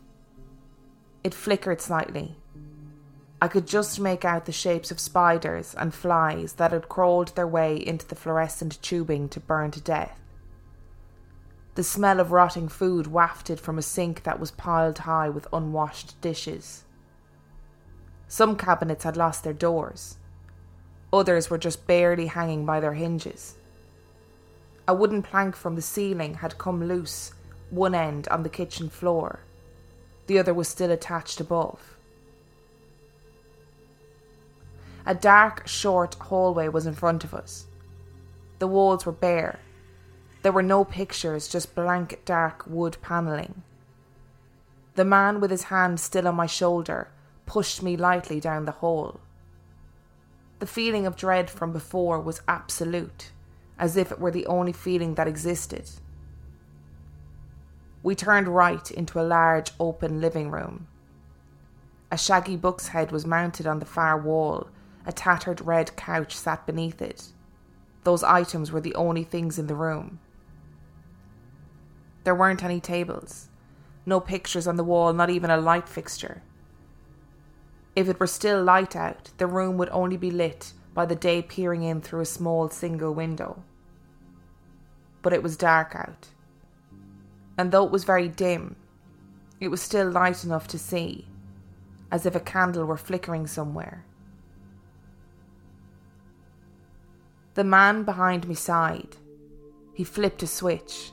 It 1.24 1.32
flickered 1.32 1.80
slightly. 1.80 2.36
I 3.42 3.48
could 3.48 3.66
just 3.66 3.98
make 3.98 4.24
out 4.24 4.44
the 4.44 4.52
shapes 4.52 4.92
of 4.92 5.00
spiders 5.00 5.74
and 5.74 5.92
flies 5.92 6.52
that 6.52 6.70
had 6.70 6.88
crawled 6.88 7.34
their 7.34 7.44
way 7.44 7.74
into 7.74 8.06
the 8.06 8.14
fluorescent 8.14 8.80
tubing 8.82 9.28
to 9.30 9.40
burn 9.40 9.72
to 9.72 9.80
death. 9.80 10.16
The 11.74 11.82
smell 11.82 12.20
of 12.20 12.30
rotting 12.30 12.68
food 12.68 13.08
wafted 13.08 13.58
from 13.58 13.78
a 13.78 13.82
sink 13.82 14.22
that 14.22 14.38
was 14.38 14.52
piled 14.52 14.98
high 14.98 15.28
with 15.28 15.48
unwashed 15.52 16.20
dishes. 16.20 16.84
Some 18.28 18.54
cabinets 18.54 19.02
had 19.02 19.16
lost 19.16 19.42
their 19.42 19.52
doors. 19.52 20.18
Others 21.12 21.50
were 21.50 21.58
just 21.58 21.84
barely 21.88 22.26
hanging 22.26 22.64
by 22.64 22.78
their 22.78 22.94
hinges. 22.94 23.56
A 24.86 24.94
wooden 24.94 25.20
plank 25.20 25.56
from 25.56 25.74
the 25.74 25.82
ceiling 25.82 26.34
had 26.34 26.58
come 26.58 26.84
loose, 26.84 27.32
one 27.70 27.96
end 27.96 28.28
on 28.28 28.44
the 28.44 28.48
kitchen 28.48 28.88
floor. 28.88 29.40
The 30.28 30.38
other 30.38 30.54
was 30.54 30.68
still 30.68 30.92
attached 30.92 31.40
above. 31.40 31.91
A 35.04 35.14
dark, 35.14 35.66
short 35.66 36.14
hallway 36.14 36.68
was 36.68 36.86
in 36.86 36.94
front 36.94 37.24
of 37.24 37.34
us. 37.34 37.66
The 38.58 38.66
walls 38.68 39.04
were 39.04 39.12
bare, 39.12 39.58
there 40.42 40.52
were 40.52 40.62
no 40.62 40.84
pictures, 40.84 41.46
just 41.46 41.74
blank 41.74 42.20
dark 42.24 42.64
wood 42.66 42.96
panelling. 43.00 43.62
The 44.94 45.04
man 45.04 45.40
with 45.40 45.50
his 45.50 45.64
hand 45.64 46.00
still 46.00 46.28
on 46.28 46.34
my 46.34 46.46
shoulder 46.46 47.08
pushed 47.46 47.82
me 47.82 47.96
lightly 47.96 48.40
down 48.40 48.64
the 48.64 48.72
hall. 48.72 49.20
The 50.58 50.66
feeling 50.66 51.06
of 51.06 51.16
dread 51.16 51.48
from 51.48 51.72
before 51.72 52.20
was 52.20 52.42
absolute, 52.46 53.30
as 53.78 53.96
if 53.96 54.10
it 54.12 54.20
were 54.20 54.30
the 54.30 54.46
only 54.46 54.72
feeling 54.72 55.14
that 55.14 55.28
existed. 55.28 55.88
We 58.02 58.16
turned 58.16 58.48
right 58.48 58.90
into 58.90 59.20
a 59.20 59.22
large 59.22 59.70
open 59.78 60.20
living 60.20 60.50
room. 60.50 60.88
A 62.10 62.18
shaggy 62.18 62.56
book's 62.56 62.88
head 62.88 63.12
was 63.12 63.24
mounted 63.24 63.66
on 63.66 63.78
the 63.78 63.86
far 63.86 64.18
wall, 64.18 64.68
a 65.06 65.12
tattered 65.12 65.60
red 65.60 65.96
couch 65.96 66.36
sat 66.36 66.66
beneath 66.66 67.02
it. 67.02 67.28
Those 68.04 68.22
items 68.22 68.72
were 68.72 68.80
the 68.80 68.94
only 68.94 69.24
things 69.24 69.58
in 69.58 69.66
the 69.66 69.74
room. 69.74 70.20
There 72.24 72.34
weren't 72.34 72.64
any 72.64 72.80
tables, 72.80 73.48
no 74.06 74.20
pictures 74.20 74.66
on 74.66 74.76
the 74.76 74.84
wall, 74.84 75.12
not 75.12 75.30
even 75.30 75.50
a 75.50 75.56
light 75.56 75.88
fixture. 75.88 76.42
If 77.94 78.08
it 78.08 78.18
were 78.18 78.26
still 78.26 78.62
light 78.62 78.96
out, 78.96 79.30
the 79.38 79.46
room 79.46 79.76
would 79.78 79.90
only 79.90 80.16
be 80.16 80.30
lit 80.30 80.72
by 80.94 81.06
the 81.06 81.16
day 81.16 81.42
peering 81.42 81.82
in 81.82 82.00
through 82.00 82.20
a 82.20 82.26
small 82.26 82.68
single 82.68 83.12
window. 83.12 83.62
But 85.20 85.32
it 85.32 85.42
was 85.42 85.56
dark 85.56 85.94
out. 85.94 86.28
And 87.58 87.70
though 87.70 87.84
it 87.84 87.92
was 87.92 88.04
very 88.04 88.28
dim, 88.28 88.76
it 89.60 89.68
was 89.68 89.80
still 89.82 90.10
light 90.10 90.42
enough 90.42 90.66
to 90.68 90.78
see, 90.78 91.28
as 92.10 92.26
if 92.26 92.34
a 92.34 92.40
candle 92.40 92.84
were 92.84 92.96
flickering 92.96 93.46
somewhere. 93.46 94.04
The 97.54 97.64
man 97.64 98.04
behind 98.04 98.48
me 98.48 98.54
sighed. 98.54 99.16
He 99.94 100.04
flipped 100.04 100.42
a 100.42 100.46
switch 100.46 101.12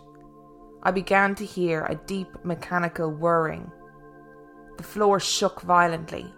I 0.81 0.91
began 0.91 1.35
to 1.35 1.45
hear 1.45 1.85
a 1.85 1.95
deep 1.95 2.29
mechanical 2.45 3.11
whirring. 3.11 3.69
The 4.77 4.83
floor 4.83 5.19
shook 5.19 5.61
violently. 5.61 6.33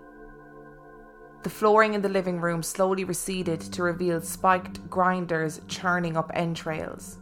The 1.44 1.50
flooring 1.52 1.94
in 1.94 2.02
the 2.02 2.10
living 2.10 2.42
room 2.42 2.64
slowly 2.64 3.04
receded 3.04 3.62
to 3.62 3.84
reveal 3.84 4.20
spiked 4.22 4.90
grinders 4.90 5.62
churning 5.68 6.18
up 6.18 6.32
entrails. 6.34 7.20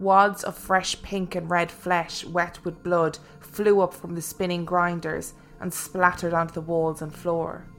Wads 0.00 0.42
of 0.42 0.58
fresh 0.58 1.00
pink 1.02 1.36
and 1.36 1.48
red 1.48 1.70
flesh, 1.70 2.24
wet 2.24 2.58
with 2.64 2.82
blood, 2.82 3.18
flew 3.38 3.80
up 3.80 3.94
from 3.94 4.16
the 4.16 4.22
spinning 4.22 4.64
grinders 4.64 5.34
and 5.60 5.72
splattered 5.72 6.34
onto 6.34 6.54
the 6.54 6.60
walls 6.60 7.02
and 7.02 7.14
floor. 7.14 7.69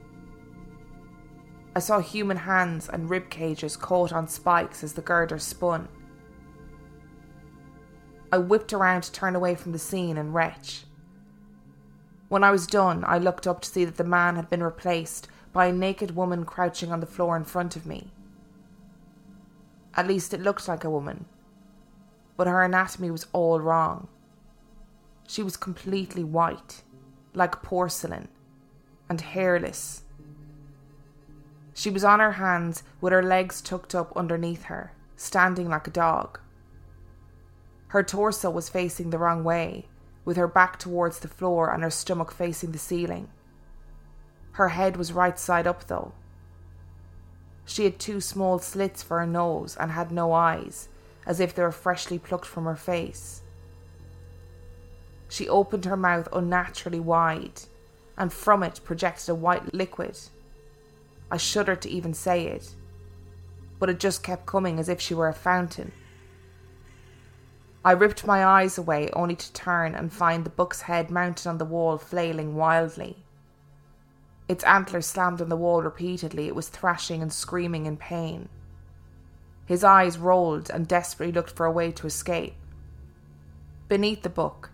I 1.74 1.78
saw 1.78 2.00
human 2.00 2.36
hands 2.38 2.88
and 2.88 3.08
rib 3.08 3.30
cages 3.30 3.76
caught 3.76 4.12
on 4.12 4.28
spikes 4.28 4.84
as 4.84 4.92
the 4.92 5.02
girder 5.02 5.38
spun. 5.38 5.88
I 8.30 8.38
whipped 8.38 8.72
around 8.72 9.02
to 9.02 9.12
turn 9.12 9.34
away 9.34 9.54
from 9.54 9.72
the 9.72 9.78
scene 9.78 10.16
and 10.16 10.34
retch. 10.34 10.84
When 12.28 12.44
I 12.44 12.50
was 12.50 12.66
done, 12.66 13.04
I 13.06 13.18
looked 13.18 13.46
up 13.46 13.60
to 13.60 13.68
see 13.68 13.84
that 13.84 13.96
the 13.96 14.04
man 14.04 14.36
had 14.36 14.48
been 14.48 14.62
replaced 14.62 15.28
by 15.52 15.66
a 15.66 15.72
naked 15.72 16.16
woman 16.16 16.44
crouching 16.44 16.90
on 16.90 17.00
the 17.00 17.06
floor 17.06 17.36
in 17.36 17.44
front 17.44 17.76
of 17.76 17.86
me. 17.86 18.10
At 19.94 20.06
least 20.06 20.32
it 20.32 20.40
looked 20.40 20.66
like 20.66 20.84
a 20.84 20.90
woman, 20.90 21.26
but 22.38 22.46
her 22.46 22.62
anatomy 22.62 23.10
was 23.10 23.26
all 23.32 23.60
wrong. 23.60 24.08
She 25.28 25.42
was 25.42 25.58
completely 25.58 26.24
white, 26.24 26.82
like 27.34 27.62
porcelain, 27.62 28.28
and 29.08 29.20
hairless. 29.20 30.04
She 31.74 31.90
was 31.90 32.04
on 32.04 32.20
her 32.20 32.32
hands 32.32 32.82
with 33.00 33.12
her 33.12 33.22
legs 33.22 33.60
tucked 33.60 33.94
up 33.94 34.16
underneath 34.16 34.64
her, 34.64 34.92
standing 35.16 35.68
like 35.68 35.86
a 35.86 35.90
dog. 35.90 36.38
Her 37.88 38.02
torso 38.02 38.50
was 38.50 38.68
facing 38.68 39.10
the 39.10 39.18
wrong 39.18 39.44
way, 39.44 39.86
with 40.24 40.36
her 40.36 40.48
back 40.48 40.78
towards 40.78 41.18
the 41.18 41.28
floor 41.28 41.72
and 41.72 41.82
her 41.82 41.90
stomach 41.90 42.32
facing 42.32 42.72
the 42.72 42.78
ceiling. 42.78 43.28
Her 44.52 44.70
head 44.70 44.96
was 44.96 45.12
right 45.12 45.38
side 45.38 45.66
up, 45.66 45.86
though. 45.86 46.12
She 47.64 47.84
had 47.84 47.98
two 47.98 48.20
small 48.20 48.58
slits 48.58 49.02
for 49.02 49.18
her 49.20 49.26
nose 49.26 49.76
and 49.78 49.92
had 49.92 50.12
no 50.12 50.32
eyes, 50.32 50.88
as 51.26 51.40
if 51.40 51.54
they 51.54 51.62
were 51.62 51.72
freshly 51.72 52.18
plucked 52.18 52.46
from 52.46 52.64
her 52.64 52.76
face. 52.76 53.42
She 55.28 55.48
opened 55.48 55.86
her 55.86 55.96
mouth 55.96 56.28
unnaturally 56.32 57.00
wide, 57.00 57.62
and 58.18 58.32
from 58.32 58.62
it 58.62 58.80
projected 58.84 59.30
a 59.30 59.34
white 59.34 59.72
liquid. 59.72 60.18
I 61.32 61.38
shuddered 61.38 61.80
to 61.80 61.88
even 61.88 62.12
say 62.12 62.44
it, 62.44 62.74
but 63.78 63.88
it 63.88 63.98
just 63.98 64.22
kept 64.22 64.44
coming 64.44 64.78
as 64.78 64.90
if 64.90 65.00
she 65.00 65.14
were 65.14 65.28
a 65.28 65.32
fountain. 65.32 65.92
I 67.82 67.92
ripped 67.92 68.26
my 68.26 68.44
eyes 68.44 68.76
away 68.76 69.08
only 69.14 69.36
to 69.36 69.52
turn 69.54 69.94
and 69.94 70.12
find 70.12 70.44
the 70.44 70.50
buck's 70.50 70.82
head 70.82 71.10
mounted 71.10 71.46
on 71.48 71.56
the 71.56 71.64
wall, 71.64 71.96
flailing 71.96 72.54
wildly. 72.54 73.16
Its 74.46 74.62
antlers 74.64 75.06
slammed 75.06 75.40
on 75.40 75.48
the 75.48 75.56
wall 75.56 75.82
repeatedly. 75.82 76.48
It 76.48 76.54
was 76.54 76.68
thrashing 76.68 77.22
and 77.22 77.32
screaming 77.32 77.86
in 77.86 77.96
pain. 77.96 78.50
His 79.64 79.82
eyes 79.82 80.18
rolled 80.18 80.68
and 80.68 80.86
desperately 80.86 81.32
looked 81.32 81.56
for 81.56 81.64
a 81.64 81.72
way 81.72 81.92
to 81.92 82.06
escape. 82.06 82.56
Beneath 83.88 84.22
the 84.22 84.28
buck, 84.28 84.68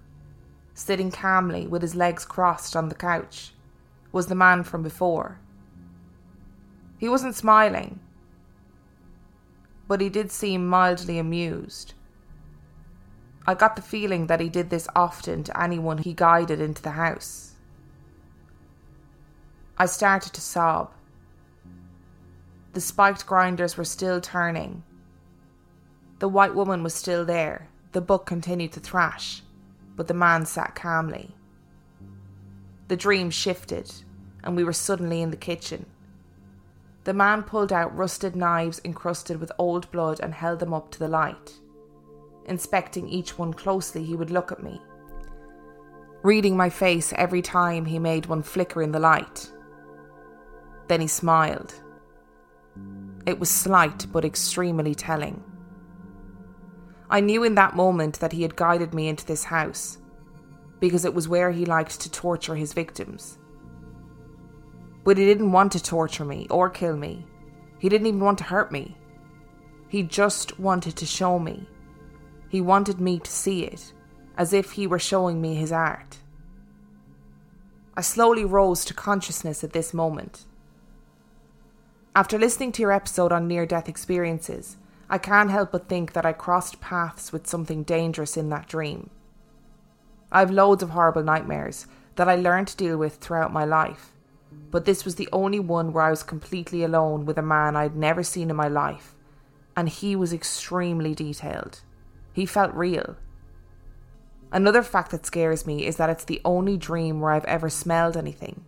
sitting 0.75 1.13
calmly 1.13 1.69
with 1.69 1.83
his 1.83 1.95
legs 1.95 2.25
crossed 2.25 2.75
on 2.75 2.89
the 2.89 2.97
couch, 2.97 3.53
was 4.11 4.27
the 4.27 4.35
man 4.35 4.65
from 4.65 4.83
before. 4.83 5.39
He 6.99 7.09
wasn't 7.09 7.37
smiling, 7.37 8.01
but 9.87 10.01
he 10.01 10.09
did 10.09 10.31
seem 10.31 10.67
mildly 10.67 11.19
amused. 11.19 11.95
I 13.47 13.55
got 13.55 13.77
the 13.77 13.83
feeling 13.83 14.27
that 14.27 14.41
he 14.41 14.51
did 14.51 14.69
this 14.69 14.89
often 14.95 15.45
to 15.45 15.61
anyone 15.61 15.99
he 15.99 16.13
guided 16.13 16.61
into 16.61 16.83
the 16.83 16.91
house. 16.91 17.55
I 19.79 19.87
started 19.87 20.35
to 20.35 20.41
sob. 20.41 20.93
The 22.73 22.81
spiked 22.81 23.27
grinders 23.27 23.77
were 23.77 23.85
still 23.85 24.21
turning. 24.21 24.83
The 26.19 26.29
white 26.29 26.55
woman 26.55 26.83
was 26.83 26.95
still 26.95 27.25
there. 27.25 27.69
The 27.93 28.01
buck 28.01 28.27
continued 28.27 28.73
to 28.73 28.81
thrash, 28.81 29.43
but 29.97 30.09
the 30.09 30.15
man 30.15 30.45
sat 30.45 30.75
calmly. 30.75 31.35
The 32.89 32.97
dream 32.97 33.31
shifted, 33.31 33.91
and 34.43 34.57
we 34.57 34.65
were 34.65 34.73
suddenly 34.73 35.23
in 35.23 35.31
the 35.31 35.37
kitchen. 35.37 35.87
The 37.09 37.15
man 37.15 37.43
pulled 37.43 37.73
out 37.73 37.97
rusted 37.97 38.37
knives 38.37 38.83
encrusted 38.85 39.41
with 39.41 39.51
old 39.57 39.91
blood 39.91 40.21
and 40.21 40.35
held 40.35 40.59
them 40.59 40.75
up 40.75 40.91
to 40.91 40.99
the 40.99 41.09
light. 41.09 41.55
Inspecting 42.45 43.09
each 43.09 43.39
one 43.39 43.55
closely, 43.55 44.05
he 44.05 44.15
would 44.15 44.31
look 44.31 44.53
at 44.53 44.63
me, 44.63 44.79
reading 46.23 46.55
my 46.55 46.69
face 46.69 47.15
every 47.17 47.41
time 47.41 47.87
he 47.87 47.99
made 47.99 48.27
one 48.27 48.43
flicker 48.43 48.83
in 48.83 48.93
the 48.93 49.01
light. 49.01 49.51
Then 50.89 51.01
he 51.01 51.07
smiled. 51.07 51.73
It 53.25 53.41
was 53.41 53.49
slight 53.49 54.05
but 54.13 54.27
extremely 54.27 54.95
telling. 54.95 55.43
I 57.09 57.21
knew 57.21 57.43
in 57.43 57.55
that 57.55 57.75
moment 57.75 58.21
that 58.21 58.33
he 58.33 58.43
had 58.43 58.55
guided 58.55 58.93
me 58.93 59.09
into 59.09 59.25
this 59.25 59.45
house 59.45 59.97
because 60.79 61.07
it 61.07 61.15
was 61.15 61.27
where 61.27 61.53
he 61.53 61.65
liked 61.65 62.03
to 62.03 62.11
torture 62.11 62.55
his 62.55 62.75
victims. 62.75 63.39
But 65.05 65.19
he 65.19 65.25
didn't 65.25 65.53
want 65.53 65.73
to 65.73 65.83
torture 65.83 66.25
me 66.25 66.47
or 66.51 66.69
kill 66.69 66.97
me. 66.97 67.25
He 67.79 67.89
didn't 67.89 68.07
even 68.07 68.21
want 68.21 68.39
to 68.39 68.45
hurt 68.45 68.73
me. 68.73 68.97
He 69.89 70.03
just 70.03 70.59
wanted 70.59 70.97
to 70.97 71.07
show 71.07 71.39
me. 71.39 71.67
He 72.49 72.61
wanted 72.61 73.01
me 73.01 73.19
to 73.19 73.31
see 73.31 73.65
it, 73.65 73.93
as 74.37 74.53
if 74.53 74.73
he 74.73 74.87
were 74.87 74.99
showing 74.99 75.41
me 75.41 75.55
his 75.55 75.73
art. 75.73 76.19
I 77.97 78.01
slowly 78.01 78.45
rose 78.45 78.85
to 78.85 78.95
consciousness 78.95 79.65
at 79.65 79.73
this 79.73 79.93
moment. 79.93 80.45
After 82.15 82.39
listening 82.39 82.73
to 82.73 82.83
your 82.83 82.93
episode 82.93 83.33
on 83.33 83.49
near 83.49 83.67
death 83.67 83.89
experiences, 83.89 84.77
I 85.11 85.19
can't 85.19 85.51
help 85.51 85.73
but 85.73 85.89
think 85.89 86.13
that 86.13 86.27
I 86.27 86.33
crossed 86.33 86.81
paths 86.81 87.33
with 87.33 87.47
something 87.47 87.83
dangerous 87.83 88.37
in 88.37 88.51
that 88.51 88.69
dream. 88.69 89.11
I've 90.31 90.51
loads 90.51 90.83
of 90.83 90.91
horrible 90.91 91.23
nightmares 91.23 91.87
that 92.17 92.29
I 92.29 92.37
learned 92.37 92.69
to 92.69 92.77
deal 92.77 92.99
with 92.99 93.17
throughout 93.17 93.53
my 93.53 93.65
life, 93.65 94.13
but 94.71 94.85
this 94.85 95.05
was 95.05 95.15
the 95.15 95.29
only 95.33 95.61
one 95.61 95.93
where 95.93 96.05
I 96.05 96.11
was 96.11 96.23
completely 96.23 96.85
alone 96.85 97.25
with 97.25 97.39
a 97.39 97.43
man 97.43 97.77
I'd 97.77 97.97
never 97.97 98.23
seen 98.23 98.51
in 98.51 98.57
my 98.57 98.69
life, 98.69 99.15
and 99.77 99.89
he 99.89 100.15
was 100.15 100.33
extremely 100.33 101.15
detailed. 101.15 101.81
He 102.33 102.47
felt 102.47 102.75
real. 102.75 103.17
Another 104.53 104.83
fact 104.83 105.11
that 105.11 105.27
scares 105.27 105.67
me 105.67 105.87
is 105.87 105.97
that 105.97 106.11
it's 106.11 106.25
the 106.25 106.41
only 106.45 106.77
dream 106.77 107.21
where 107.21 107.33
I've 107.33 107.45
ever 107.45 107.69
smelled 107.69 108.17
anything. 108.17 108.65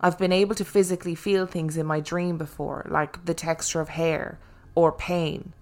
I've 0.00 0.18
been 0.18 0.32
able 0.32 0.54
to 0.54 0.64
physically 0.64 1.14
feel 1.14 1.46
things 1.46 1.76
in 1.76 1.86
my 1.86 2.00
dream 2.00 2.38
before, 2.38 2.86
like 2.88 3.24
the 3.26 3.34
texture 3.34 3.80
of 3.80 3.90
hair 3.90 4.38
or 4.74 4.92
pain, 4.92 5.52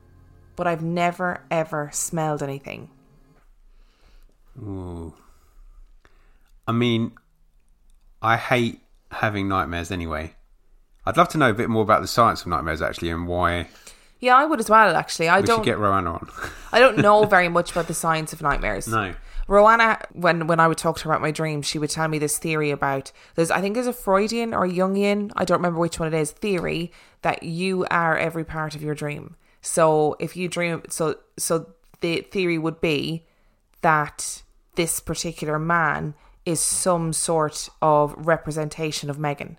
but 0.56 0.66
I've 0.66 0.82
never 0.82 1.42
ever 1.50 1.90
smelled 1.92 2.42
anything. 2.42 2.90
Ooh. 4.58 5.14
I 6.66 6.72
mean, 6.72 7.12
I 8.22 8.37
hate 8.37 8.80
having 9.11 9.49
nightmares 9.49 9.90
anyway. 9.90 10.35
I'd 11.07 11.16
love 11.16 11.29
to 11.31 11.38
know 11.38 11.51
a 11.51 11.55
bit 11.55 11.71
more 11.71 11.83
about 11.83 12.03
the 12.03 12.07
science 12.09 12.42
of 12.42 12.49
nightmares 12.49 12.83
actually 12.83 13.11
and 13.11 13.27
why 13.27 13.68
Yeah, 14.21 14.37
I 14.37 14.44
would 14.44 14.61
as 14.61 14.68
well. 14.68 14.94
Actually, 14.94 15.29
I 15.29 15.40
we 15.40 15.47
don't. 15.47 15.59
should 15.59 15.64
get 15.64 15.79
Rowanna 15.79 16.12
on. 16.14 16.29
I 16.73 16.79
don't 16.81 16.99
know 17.07 17.25
very 17.25 17.49
much 17.49 17.71
about 17.73 17.87
the 17.87 17.94
science 17.94 18.33
of 18.33 18.42
nightmares. 18.42 18.87
no. 18.88 19.14
Rowanna, 19.49 20.05
when 20.12 20.47
when 20.47 20.61
I 20.61 20.68
would 20.68 20.77
talk 20.77 20.99
to 20.99 21.05
her 21.05 21.11
about 21.11 21.23
my 21.23 21.31
dreams, 21.31 21.64
she 21.66 21.79
would 21.79 21.88
tell 21.88 22.07
me 22.07 22.18
this 22.18 22.37
theory 22.37 22.71
about 22.71 23.12
there's 23.35 23.51
I 23.51 23.62
think 23.62 23.75
there's 23.75 23.87
a 23.87 23.94
Freudian 23.94 24.53
or 24.53 24.66
a 24.66 24.68
Jungian, 24.71 25.33
I 25.37 25.47
don't 25.47 25.57
remember 25.59 25.81
which 25.81 25.99
one 25.99 26.12
it 26.12 26.18
is, 26.21 26.31
theory 26.33 26.92
that 27.23 27.42
you 27.42 27.87
are 27.90 28.14
every 28.18 28.44
part 28.44 28.75
of 28.75 28.83
your 28.83 28.94
dream. 28.94 29.37
So 29.62 30.16
if 30.21 30.37
you 30.37 30.49
dream, 30.49 30.83
so 30.90 31.16
so 31.38 31.71
the 32.01 32.21
theory 32.21 32.59
would 32.59 32.83
be 32.83 33.25
that 33.81 34.42
this 34.75 35.01
particular 35.01 35.59
man 35.59 36.12
is 36.48 36.61
some 36.61 37.12
sort 37.12 37.68
of 37.82 38.14
representation 38.16 39.11
of 39.11 39.18
Megan 39.18 39.58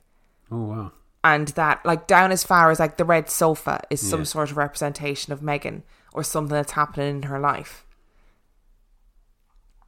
Oh 0.52 0.64
wow. 0.66 0.92
and 1.24 1.50
that 1.50 1.86
like 1.86 2.08
down 2.08 2.32
as 2.32 2.44
far 2.44 2.72
as 2.72 2.80
like 2.80 2.98
the 2.98 3.06
red 3.06 3.30
sofa 3.30 3.82
is 3.90 4.02
some 4.02 4.22
Yeah. 4.22 4.32
sort 4.34 4.50
of 4.52 4.58
representation 4.58 5.32
of 5.34 5.42
Megan 5.44 5.84
or 6.14 6.24
something 6.24 6.56
that's 6.56 6.72
happening 6.72 7.18
in 7.18 7.24
her 7.24 7.40
life. 7.40 7.86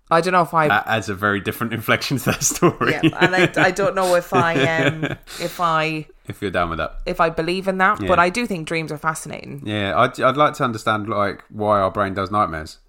I 0.09 0.19
don't 0.19 0.33
know 0.33 0.41
if 0.41 0.53
I 0.53 0.67
That 0.67 0.87
adds 0.87 1.07
a 1.07 1.15
very 1.15 1.39
different 1.39 1.71
inflection 1.73 2.17
to 2.17 2.25
that 2.25 2.43
story. 2.43 2.91
yeah, 2.91 3.01
and 3.19 3.33
I, 3.35 3.49
I 3.55 3.71
don't 3.71 3.95
know 3.95 4.15
if 4.15 4.33
I 4.33 4.53
um 4.85 5.05
if 5.39 5.59
I 5.59 6.05
if 6.27 6.41
you're 6.41 6.51
down 6.51 6.69
with 6.69 6.79
that. 6.79 6.97
if 7.05 7.19
I 7.21 7.29
believe 7.29 7.67
in 7.67 7.77
that, 7.79 7.99
but 8.05 8.19
I 8.19 8.29
do 8.29 8.45
think 8.45 8.67
dreams 8.67 8.91
are 8.91 8.97
fascinating. 8.97 9.63
Yeah, 9.65 9.97
I'd, 9.97 10.19
I'd 10.21 10.37
like 10.37 10.53
to 10.55 10.63
understand 10.65 11.07
like 11.09 11.43
why 11.49 11.79
our 11.79 11.91
brain 11.91 12.13
does 12.13 12.29
nightmares. 12.29 12.79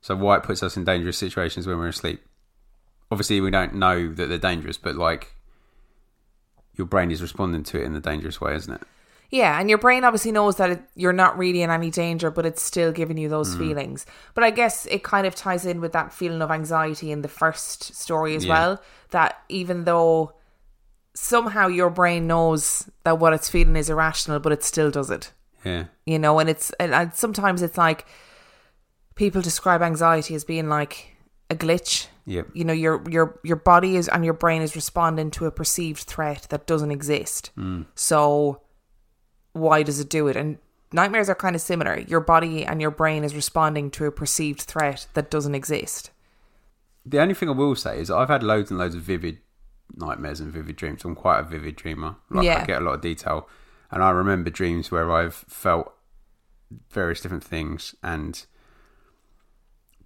So 0.00 0.14
why 0.16 0.36
it 0.36 0.42
puts 0.42 0.62
us 0.62 0.76
in 0.76 0.84
dangerous 0.84 1.16
situations 1.16 1.66
when 1.66 1.78
we're 1.78 1.88
asleep. 1.88 2.20
Obviously, 3.10 3.40
we 3.40 3.50
don't 3.50 3.74
know 3.74 4.12
that 4.12 4.26
they're 4.28 4.38
dangerous, 4.38 4.78
but 4.78 4.96
like 4.96 5.34
your 6.74 6.86
brain 6.86 7.10
is 7.10 7.22
responding 7.22 7.62
to 7.64 7.80
it 7.80 7.84
in 7.84 7.94
a 7.94 8.00
dangerous 8.00 8.40
way, 8.40 8.54
isn't 8.56 8.74
it? 8.74 8.82
Yeah, 9.30 9.58
and 9.58 9.68
your 9.68 9.78
brain 9.78 10.04
obviously 10.04 10.32
knows 10.32 10.56
that 10.56 10.70
it, 10.70 10.82
you're 10.94 11.12
not 11.12 11.36
really 11.38 11.62
in 11.62 11.70
any 11.70 11.90
danger, 11.90 12.30
but 12.30 12.46
it's 12.46 12.62
still 12.62 12.92
giving 12.92 13.16
you 13.16 13.28
Mm. 13.28 13.30
those 13.30 13.54
feelings. 13.56 14.06
But 14.34 14.44
I 14.44 14.50
guess 14.50 14.86
it 14.86 15.02
kind 15.02 15.26
of 15.26 15.34
ties 15.34 15.66
in 15.66 15.80
with 15.80 15.92
that 15.92 16.12
feeling 16.12 16.42
of 16.42 16.50
anxiety 16.50 17.10
in 17.10 17.22
the 17.22 17.28
first 17.28 17.94
story 17.94 18.36
as 18.36 18.44
Yeah. 18.44 18.52
well. 18.52 18.82
That 19.10 19.38
even 19.48 19.84
though 19.84 20.34
somehow 21.14 21.68
your 21.68 21.90
brain 21.90 22.26
knows 22.26 22.88
that 23.04 23.18
what 23.18 23.32
it's 23.32 23.48
feeling 23.48 23.76
is 23.76 23.88
irrational, 23.90 24.40
but 24.40 24.52
it 24.52 24.62
still 24.64 24.90
does 24.90 25.10
it. 25.10 25.32
Yeah. 25.64 25.84
You 26.04 26.18
know, 26.18 26.38
and 26.38 26.48
it's 26.50 26.70
and, 26.78 26.92
and 26.94 27.14
sometimes 27.14 27.62
it's 27.62 27.78
like 27.78 28.06
people 29.14 29.40
describe 29.42 29.80
anxiety 29.82 30.34
as 30.34 30.44
being 30.44 30.68
like 30.68 31.16
a 31.50 31.54
glitch. 31.54 32.08
Yep. 32.26 32.48
You 32.54 32.64
know, 32.64 32.72
your 32.72 33.02
your 33.10 33.38
your 33.42 33.56
body 33.56 33.96
is 33.96 34.08
and 34.08 34.24
your 34.24 34.34
brain 34.34 34.62
is 34.62 34.74
responding 34.74 35.30
to 35.32 35.46
a 35.46 35.50
perceived 35.50 36.04
threat 36.04 36.46
that 36.50 36.66
doesn't 36.66 36.90
exist. 36.90 37.50
Hmm. 37.54 37.82
So 37.94 38.62
why 39.52 39.82
does 39.82 40.00
it 40.00 40.08
do 40.08 40.26
it? 40.28 40.36
And 40.36 40.58
nightmares 40.92 41.28
are 41.28 41.34
kind 41.34 41.54
of 41.54 41.62
similar. 41.62 41.98
Your 42.00 42.20
body 42.20 42.64
and 42.64 42.80
your 42.80 42.90
brain 42.90 43.24
is 43.24 43.34
responding 43.34 43.90
to 43.92 44.06
a 44.06 44.12
perceived 44.12 44.62
threat 44.62 45.06
that 45.14 45.30
doesn't 45.30 45.54
exist. 45.54 46.10
The 47.06 47.20
only 47.20 47.34
thing 47.34 47.48
I 47.50 47.52
will 47.52 47.76
say 47.76 48.00
is 48.00 48.10
I've 48.10 48.28
had 48.28 48.42
loads 48.42 48.70
and 48.70 48.78
loads 48.78 48.94
of 48.94 49.02
vivid 49.02 49.38
nightmares 49.94 50.40
and 50.40 50.52
vivid 50.52 50.76
dreams. 50.76 51.04
I'm 51.04 51.14
quite 51.14 51.40
a 51.40 51.44
vivid 51.44 51.76
dreamer. 51.76 52.16
Like 52.30 52.46
Yeah. 52.46 52.62
I 52.62 52.64
get 52.64 52.80
a 52.80 52.84
lot 52.84 52.94
of 52.94 53.00
detail, 53.02 53.48
and 53.90 54.02
I 54.02 54.10
remember 54.10 54.48
dreams 54.50 54.90
where 54.90 55.12
I've 55.12 55.34
felt 55.34 55.92
various 56.90 57.20
different 57.20 57.44
things 57.44 57.94
and 58.02 58.46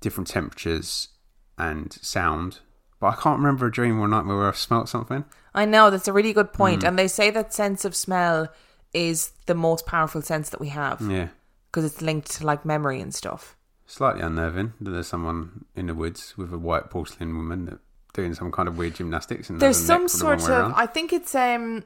different 0.01 0.27
temperatures 0.27 1.09
and 1.59 1.93
sound. 1.93 2.61
But 3.01 3.09
I 3.09 3.15
can't 3.21 3.39
remember 3.39 3.67
a 3.67 3.73
dream 3.73 4.01
or 4.01 4.09
nightmare 4.09 4.37
where 4.37 4.49
I've 4.49 4.57
smelt 4.57 4.89
something. 4.89 5.25
I 5.55 5.65
know 5.65 5.91
that's 5.91 6.09
a 6.09 6.13
really 6.13 6.33
good 6.33 6.53
point. 6.53 6.83
and 6.85 6.99
they 6.99 7.09
say 7.09 7.31
that 7.31 7.53
sense 7.55 7.85
of 7.85 7.95
smell 7.95 8.49
is 8.93 9.33
the 9.47 9.55
most 9.55 9.87
powerful 9.87 10.23
sense 10.23 10.51
that 10.51 10.61
we 10.61 10.69
have 10.69 11.01
Yeah. 11.01 11.29
because 11.71 11.85
it's 11.85 12.01
linked 12.03 12.31
to 12.33 12.47
like 12.47 12.65
memory 12.65 13.01
and 13.01 13.15
stuff. 13.15 13.57
Slightly 13.87 14.23
unnerving 14.23 14.73
that 14.81 14.91
there's 14.91 15.07
someone 15.09 15.65
in 15.75 15.87
the 15.87 15.95
woods 15.95 16.35
with 16.37 16.53
a 16.53 16.59
white 16.59 16.91
porcelain 16.91 17.37
woman 17.37 17.67
that 17.67 17.79
doing 18.15 18.35
some 18.35 18.51
kind 18.51 18.69
of 18.69 18.77
weird 18.77 18.95
gymnastics. 18.95 19.49
And 19.49 19.61
There's 19.61 19.79
some 19.79 20.03
neck 20.03 20.11
the 20.13 20.19
sort 20.19 20.51
of. 20.51 20.73
I 20.75 20.87
think 20.87 21.13
it's 21.13 21.35
um 21.35 21.85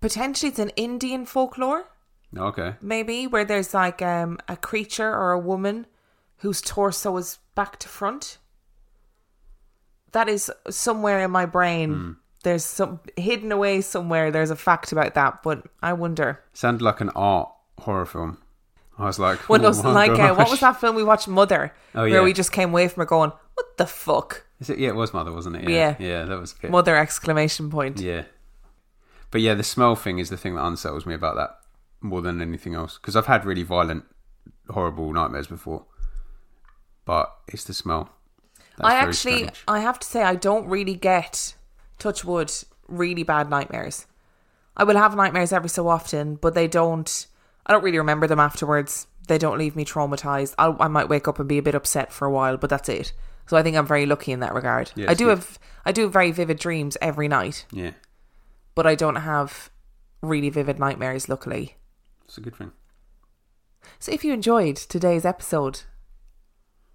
potentially 0.00 0.50
it's 0.50 0.58
an 0.58 0.70
Indian 0.70 1.26
folklore 1.26 1.84
okay. 2.36 2.74
maybe 2.80 3.26
where 3.26 3.44
there's 3.44 3.72
like 3.74 4.02
um 4.02 4.38
a 4.48 4.56
creature 4.56 5.08
or 5.08 5.32
a 5.32 5.38
woman 5.38 5.86
whose 6.38 6.60
torso 6.60 7.16
is 7.18 7.38
back 7.54 7.78
to 7.80 7.88
front. 7.88 8.38
That 10.12 10.28
is 10.28 10.50
somewhere 10.68 11.20
in 11.20 11.30
my 11.30 11.46
brain. 11.46 11.94
Hmm. 11.94 12.12
There's 12.42 12.64
some 12.64 13.00
hidden 13.16 13.52
away 13.52 13.82
somewhere. 13.82 14.30
There's 14.30 14.50
a 14.50 14.56
fact 14.56 14.92
about 14.92 15.14
that, 15.14 15.42
but 15.42 15.66
I 15.82 15.92
wonder. 15.92 16.42
Sounded 16.54 16.82
like 16.82 17.00
an 17.00 17.10
art 17.10 17.50
horror 17.78 18.06
film. 18.06 18.38
I 18.98 19.04
was 19.06 19.18
like, 19.18 19.38
When 19.48 19.64
oh 19.64 19.70
like, 19.70 20.10
uh, 20.10 20.34
what 20.34 20.50
was 20.50 20.60
that 20.60 20.78
film 20.78 20.94
we 20.94 21.04
watched, 21.04 21.28
Mother? 21.28 21.72
Oh, 21.94 22.04
yeah. 22.04 22.12
Where 22.12 22.20
yeah. 22.20 22.24
we 22.24 22.32
just 22.32 22.52
came 22.52 22.70
away 22.70 22.88
from 22.88 23.02
it 23.02 23.08
going, 23.08 23.32
what 23.54 23.76
the 23.76 23.86
fuck? 23.86 24.44
Is 24.60 24.68
it? 24.68 24.78
Yeah, 24.78 24.90
it 24.90 24.94
was 24.94 25.14
mother, 25.14 25.32
wasn't 25.32 25.56
it? 25.56 25.68
Yeah. 25.68 25.96
yeah, 25.98 26.24
that 26.24 26.38
was 26.38 26.52
bit. 26.52 26.70
Mother 26.70 26.96
exclamation 26.96 27.70
point. 27.70 27.98
Yeah, 27.98 28.24
but 29.30 29.40
yeah, 29.40 29.54
the 29.54 29.62
smell 29.62 29.96
thing 29.96 30.18
is 30.18 30.28
the 30.28 30.36
thing 30.36 30.54
that 30.56 30.64
unsettles 30.64 31.06
me 31.06 31.14
about 31.14 31.36
that 31.36 31.58
more 32.00 32.22
than 32.22 32.40
anything 32.40 32.74
else 32.74 32.98
because 32.98 33.16
I've 33.16 33.26
had 33.26 33.44
really 33.44 33.62
violent, 33.62 34.04
horrible 34.68 35.12
nightmares 35.12 35.46
before, 35.46 35.86
but 37.04 37.34
it's 37.48 37.64
the 37.64 37.74
smell. 37.74 38.10
That's 38.78 38.88
I 38.88 38.94
actually, 38.94 39.36
strange. 39.36 39.64
I 39.68 39.80
have 39.80 39.98
to 39.98 40.06
say, 40.06 40.22
I 40.22 40.34
don't 40.34 40.66
really 40.66 40.94
get, 40.94 41.54
touch 41.98 42.24
wood, 42.24 42.52
really 42.88 43.22
bad 43.22 43.50
nightmares. 43.50 44.06
I 44.76 44.84
will 44.84 44.96
have 44.96 45.14
nightmares 45.16 45.52
every 45.52 45.68
so 45.68 45.88
often, 45.88 46.36
but 46.36 46.54
they 46.54 46.66
don't, 46.66 47.26
I 47.66 47.72
don't 47.72 47.84
really 47.84 47.98
remember 47.98 48.26
them 48.26 48.40
afterwards. 48.40 49.06
They 49.28 49.36
don't 49.38 49.58
leave 49.58 49.76
me 49.76 49.84
traumatized. 49.84 50.54
I'll, 50.58 50.76
I 50.80 50.88
might 50.88 51.08
wake 51.08 51.28
up 51.28 51.38
and 51.38 51.48
be 51.48 51.58
a 51.58 51.62
bit 51.62 51.74
upset 51.74 52.12
for 52.12 52.26
a 52.26 52.30
while, 52.30 52.56
but 52.56 52.70
that's 52.70 52.88
it. 52.88 53.12
So 53.46 53.56
I 53.56 53.62
think 53.62 53.76
I'm 53.76 53.86
very 53.86 54.06
lucky 54.06 54.32
in 54.32 54.40
that 54.40 54.54
regard. 54.54 54.92
Yeah, 54.94 55.10
I 55.10 55.14
do 55.14 55.26
good. 55.26 55.38
have, 55.38 55.58
I 55.84 55.92
do 55.92 56.02
have 56.02 56.12
very 56.12 56.30
vivid 56.30 56.58
dreams 56.58 56.96
every 57.02 57.28
night, 57.28 57.66
yeah, 57.72 57.92
but 58.74 58.86
I 58.86 58.94
don't 58.94 59.16
have 59.16 59.70
really 60.22 60.50
vivid 60.50 60.78
nightmares, 60.78 61.28
luckily. 61.28 61.76
it's 62.24 62.38
a 62.38 62.40
good 62.40 62.54
thing. 62.54 62.72
So 63.98 64.12
if 64.12 64.24
you 64.24 64.32
enjoyed 64.32 64.76
today's 64.76 65.24
episode, 65.24 65.80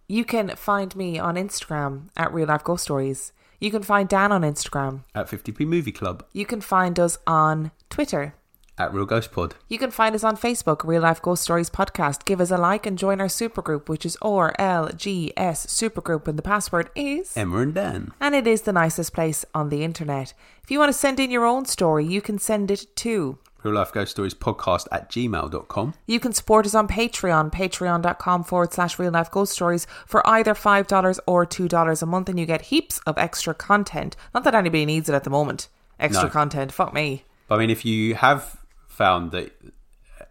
you 0.08 0.24
can 0.26 0.50
find 0.56 0.96
me 0.96 1.18
on 1.20 1.36
Instagram 1.36 2.10
at 2.16 2.34
Real 2.34 2.48
Life 2.48 2.64
Ghost 2.64 2.84
Stories. 2.84 3.32
You 3.60 3.72
can 3.72 3.84
find 3.84 4.08
Dan 4.10 4.32
on 4.32 4.42
Instagram. 4.42 5.02
At 5.16 5.28
50p 5.30 5.66
Movie 5.66 5.92
Club, 5.92 6.26
You 6.34 6.46
can 6.46 6.62
find 6.62 7.00
us 7.00 7.18
on 7.26 7.72
Twitter. 7.90 8.36
at 8.78 8.94
Real 8.94 9.06
Ghost 9.06 9.32
Pod, 9.32 9.56
You 9.70 9.78
can 9.78 9.90
find 9.92 10.14
us 10.14 10.24
on 10.26 10.36
Facebook, 10.36 10.84
Real 10.84 11.02
Life 11.04 11.22
Ghost 11.22 11.44
Stories 11.44 11.70
Podcast. 11.70 12.26
Give 12.26 12.42
us 12.42 12.52
a 12.52 12.58
like 12.58 12.86
and 12.86 12.98
join 12.98 13.22
our 13.22 13.28
supergroup, 13.28 13.88
which 13.88 14.06
is 14.06 14.18
RLGS 14.22 15.68
Supergroup, 15.68 16.28
and 16.28 16.38
the 16.38 16.42
password 16.44 16.90
is. 16.96 17.36
Emma 17.38 17.58
and 17.60 17.74
Dan. 17.74 18.12
And 18.20 18.36
it 18.36 18.46
is 18.48 18.62
the 18.64 18.74
nicest 18.74 19.14
place 19.14 19.46
on 19.54 19.70
the 19.70 19.84
internet. 19.84 20.34
If 20.64 20.70
you 20.72 20.80
want 20.80 20.90
to 20.90 20.98
send 20.98 21.20
in 21.20 21.32
your 21.32 21.46
own 21.46 21.66
story, 21.66 22.06
you 22.06 22.22
can 22.22 22.38
send 22.38 22.70
it 22.70 22.94
to 22.98 23.38
Real 23.66 23.74
Life 23.74 23.92
Ghost 23.92 24.12
Stories 24.12 24.36
Podcast 24.36 24.88
at 24.92 25.10
gmail.com. 25.10 25.96
You 26.06 26.20
can 26.20 26.34
support 26.34 26.68
us 26.68 26.76
on 26.76 26.88
Patreon, 26.88 27.52
patreon.com 27.52 28.44
forward 28.44 28.72
slash 28.72 29.00
real 29.00 29.12
life 29.12 29.32
ghost 29.32 29.54
stories 29.54 29.88
for 30.06 30.26
either 30.28 30.54
$5 30.54 31.20
or 31.26 31.46
$2 31.48 32.02
a 32.02 32.06
month, 32.06 32.30
and 32.30 32.40
you 32.40 32.46
get 32.46 32.62
heaps 32.62 33.00
of 33.08 33.18
extra 33.18 33.56
content. 33.56 34.16
Not 34.36 34.44
that 34.44 34.54
anybody 34.54 34.86
needs 34.86 35.10
it 35.10 35.16
at 35.16 35.24
the 35.24 35.32
moment. 35.32 35.68
Extra 36.00 36.26
No. 36.26 36.30
content. 36.30 36.72
Fuck 36.72 36.94
me. 36.94 37.24
But 37.48 37.56
I 37.56 37.58
mean, 37.58 37.72
if 37.72 37.84
you 37.86 38.14
have 38.14 38.56
found 38.88 39.32
that 39.32 39.52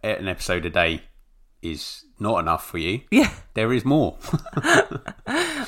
an 0.01 0.29
episode 0.29 0.65
a 0.65 0.69
day 0.69 1.01
is 1.61 2.05
not 2.19 2.39
enough 2.39 2.65
for 2.65 2.77
you, 2.77 3.01
Yeah. 3.11 3.31
there 3.53 3.73
is 3.73 3.83
more. 3.83 4.17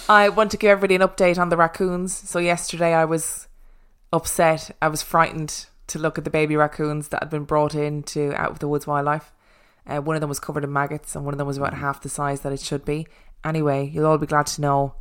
I 0.10 0.30
want 0.30 0.52
to 0.52 0.58
give 0.58 0.70
everybody 0.70 0.96
an 0.96 1.02
update 1.02 1.38
on 1.38 1.50
the 1.50 1.58
raccoons. 1.58 2.14
So, 2.14 2.40
yesterday 2.40 2.94
I 2.94 3.04
was 3.04 3.48
upset. 4.14 4.72
I 4.82 4.88
was 4.88 5.02
frightened 5.02 5.66
to 5.88 6.00
look 6.00 6.18
at 6.18 6.24
the 6.24 6.30
baby 6.30 6.56
raccoons 6.56 7.10
that 7.10 7.24
had 7.24 7.30
been 7.30 7.44
brought 7.46 7.74
in 7.76 8.04
to 8.04 8.34
Out 8.36 8.52
of 8.52 8.60
the 8.60 8.68
Woods 8.68 8.86
Wildlife. 8.88 9.32
Uh, 9.86 10.02
one 10.02 10.16
of 10.16 10.20
them 10.22 10.30
was 10.30 10.40
covered 10.40 10.64
in 10.66 10.74
maggots, 10.74 11.16
and 11.16 11.24
one 11.24 11.34
of 11.34 11.38
them 11.38 11.48
was 11.48 11.58
about 11.58 11.74
half 11.76 12.02
the 12.02 12.10
size 12.10 12.42
that 12.42 12.52
it 12.52 12.60
should 12.60 12.84
be. 12.84 13.08
Anyway, 13.44 13.90
you'll 13.94 14.06
all 14.06 14.18
be 14.18 14.28
glad 14.28 14.48
to 14.48 14.62
know 14.62 14.96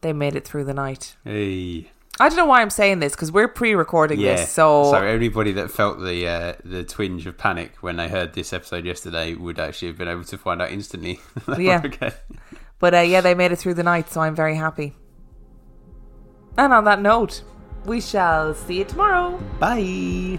they 0.00 0.12
made 0.12 0.34
it 0.34 0.44
through 0.44 0.64
the 0.64 0.74
night. 0.74 1.14
hey. 1.24 1.90
I 2.18 2.28
don't 2.28 2.36
know 2.36 2.44
why 2.44 2.60
I'm 2.60 2.68
saying 2.68 2.98
this 2.98 3.14
because 3.14 3.32
we're 3.32 3.48
pre-recording 3.48 4.20
Yeah. 4.20 4.36
this, 4.36 4.50
so, 4.52 4.90
so 4.90 4.96
everybody 4.96 5.52
that 5.52 5.70
felt 5.70 6.00
the 6.00 6.26
uh, 6.28 6.52
the 6.66 6.84
twinge 6.84 7.26
of 7.26 7.38
panic 7.38 7.76
when 7.80 7.96
they 7.96 8.08
heard 8.08 8.34
this 8.34 8.52
episode 8.52 8.84
yesterday 8.84 9.32
would 9.34 9.58
actually 9.58 9.88
have 9.88 9.96
been 9.96 10.08
able 10.08 10.24
to 10.24 10.36
find 10.36 10.60
out 10.60 10.70
instantly. 10.70 11.18
that 11.46 11.46
they 11.46 11.52
were 11.54 11.60
Yeah. 11.62 11.82
okay. 11.82 12.10
but 12.78 12.94
uh, 12.94 12.98
yeah, 12.98 13.22
they 13.22 13.34
made 13.34 13.52
it 13.52 13.56
through 13.56 13.72
the 13.74 13.82
night, 13.84 14.10
so 14.10 14.20
I'm 14.20 14.34
very 14.34 14.56
happy. 14.56 14.94
And 16.58 16.72
on 16.74 16.84
that 16.84 17.00
note, 17.00 17.42
we 17.84 18.00
shall 18.00 18.54
see 18.54 18.78
you 18.78 18.84
tomorrow. 18.84 19.38
Bye. 19.58 20.38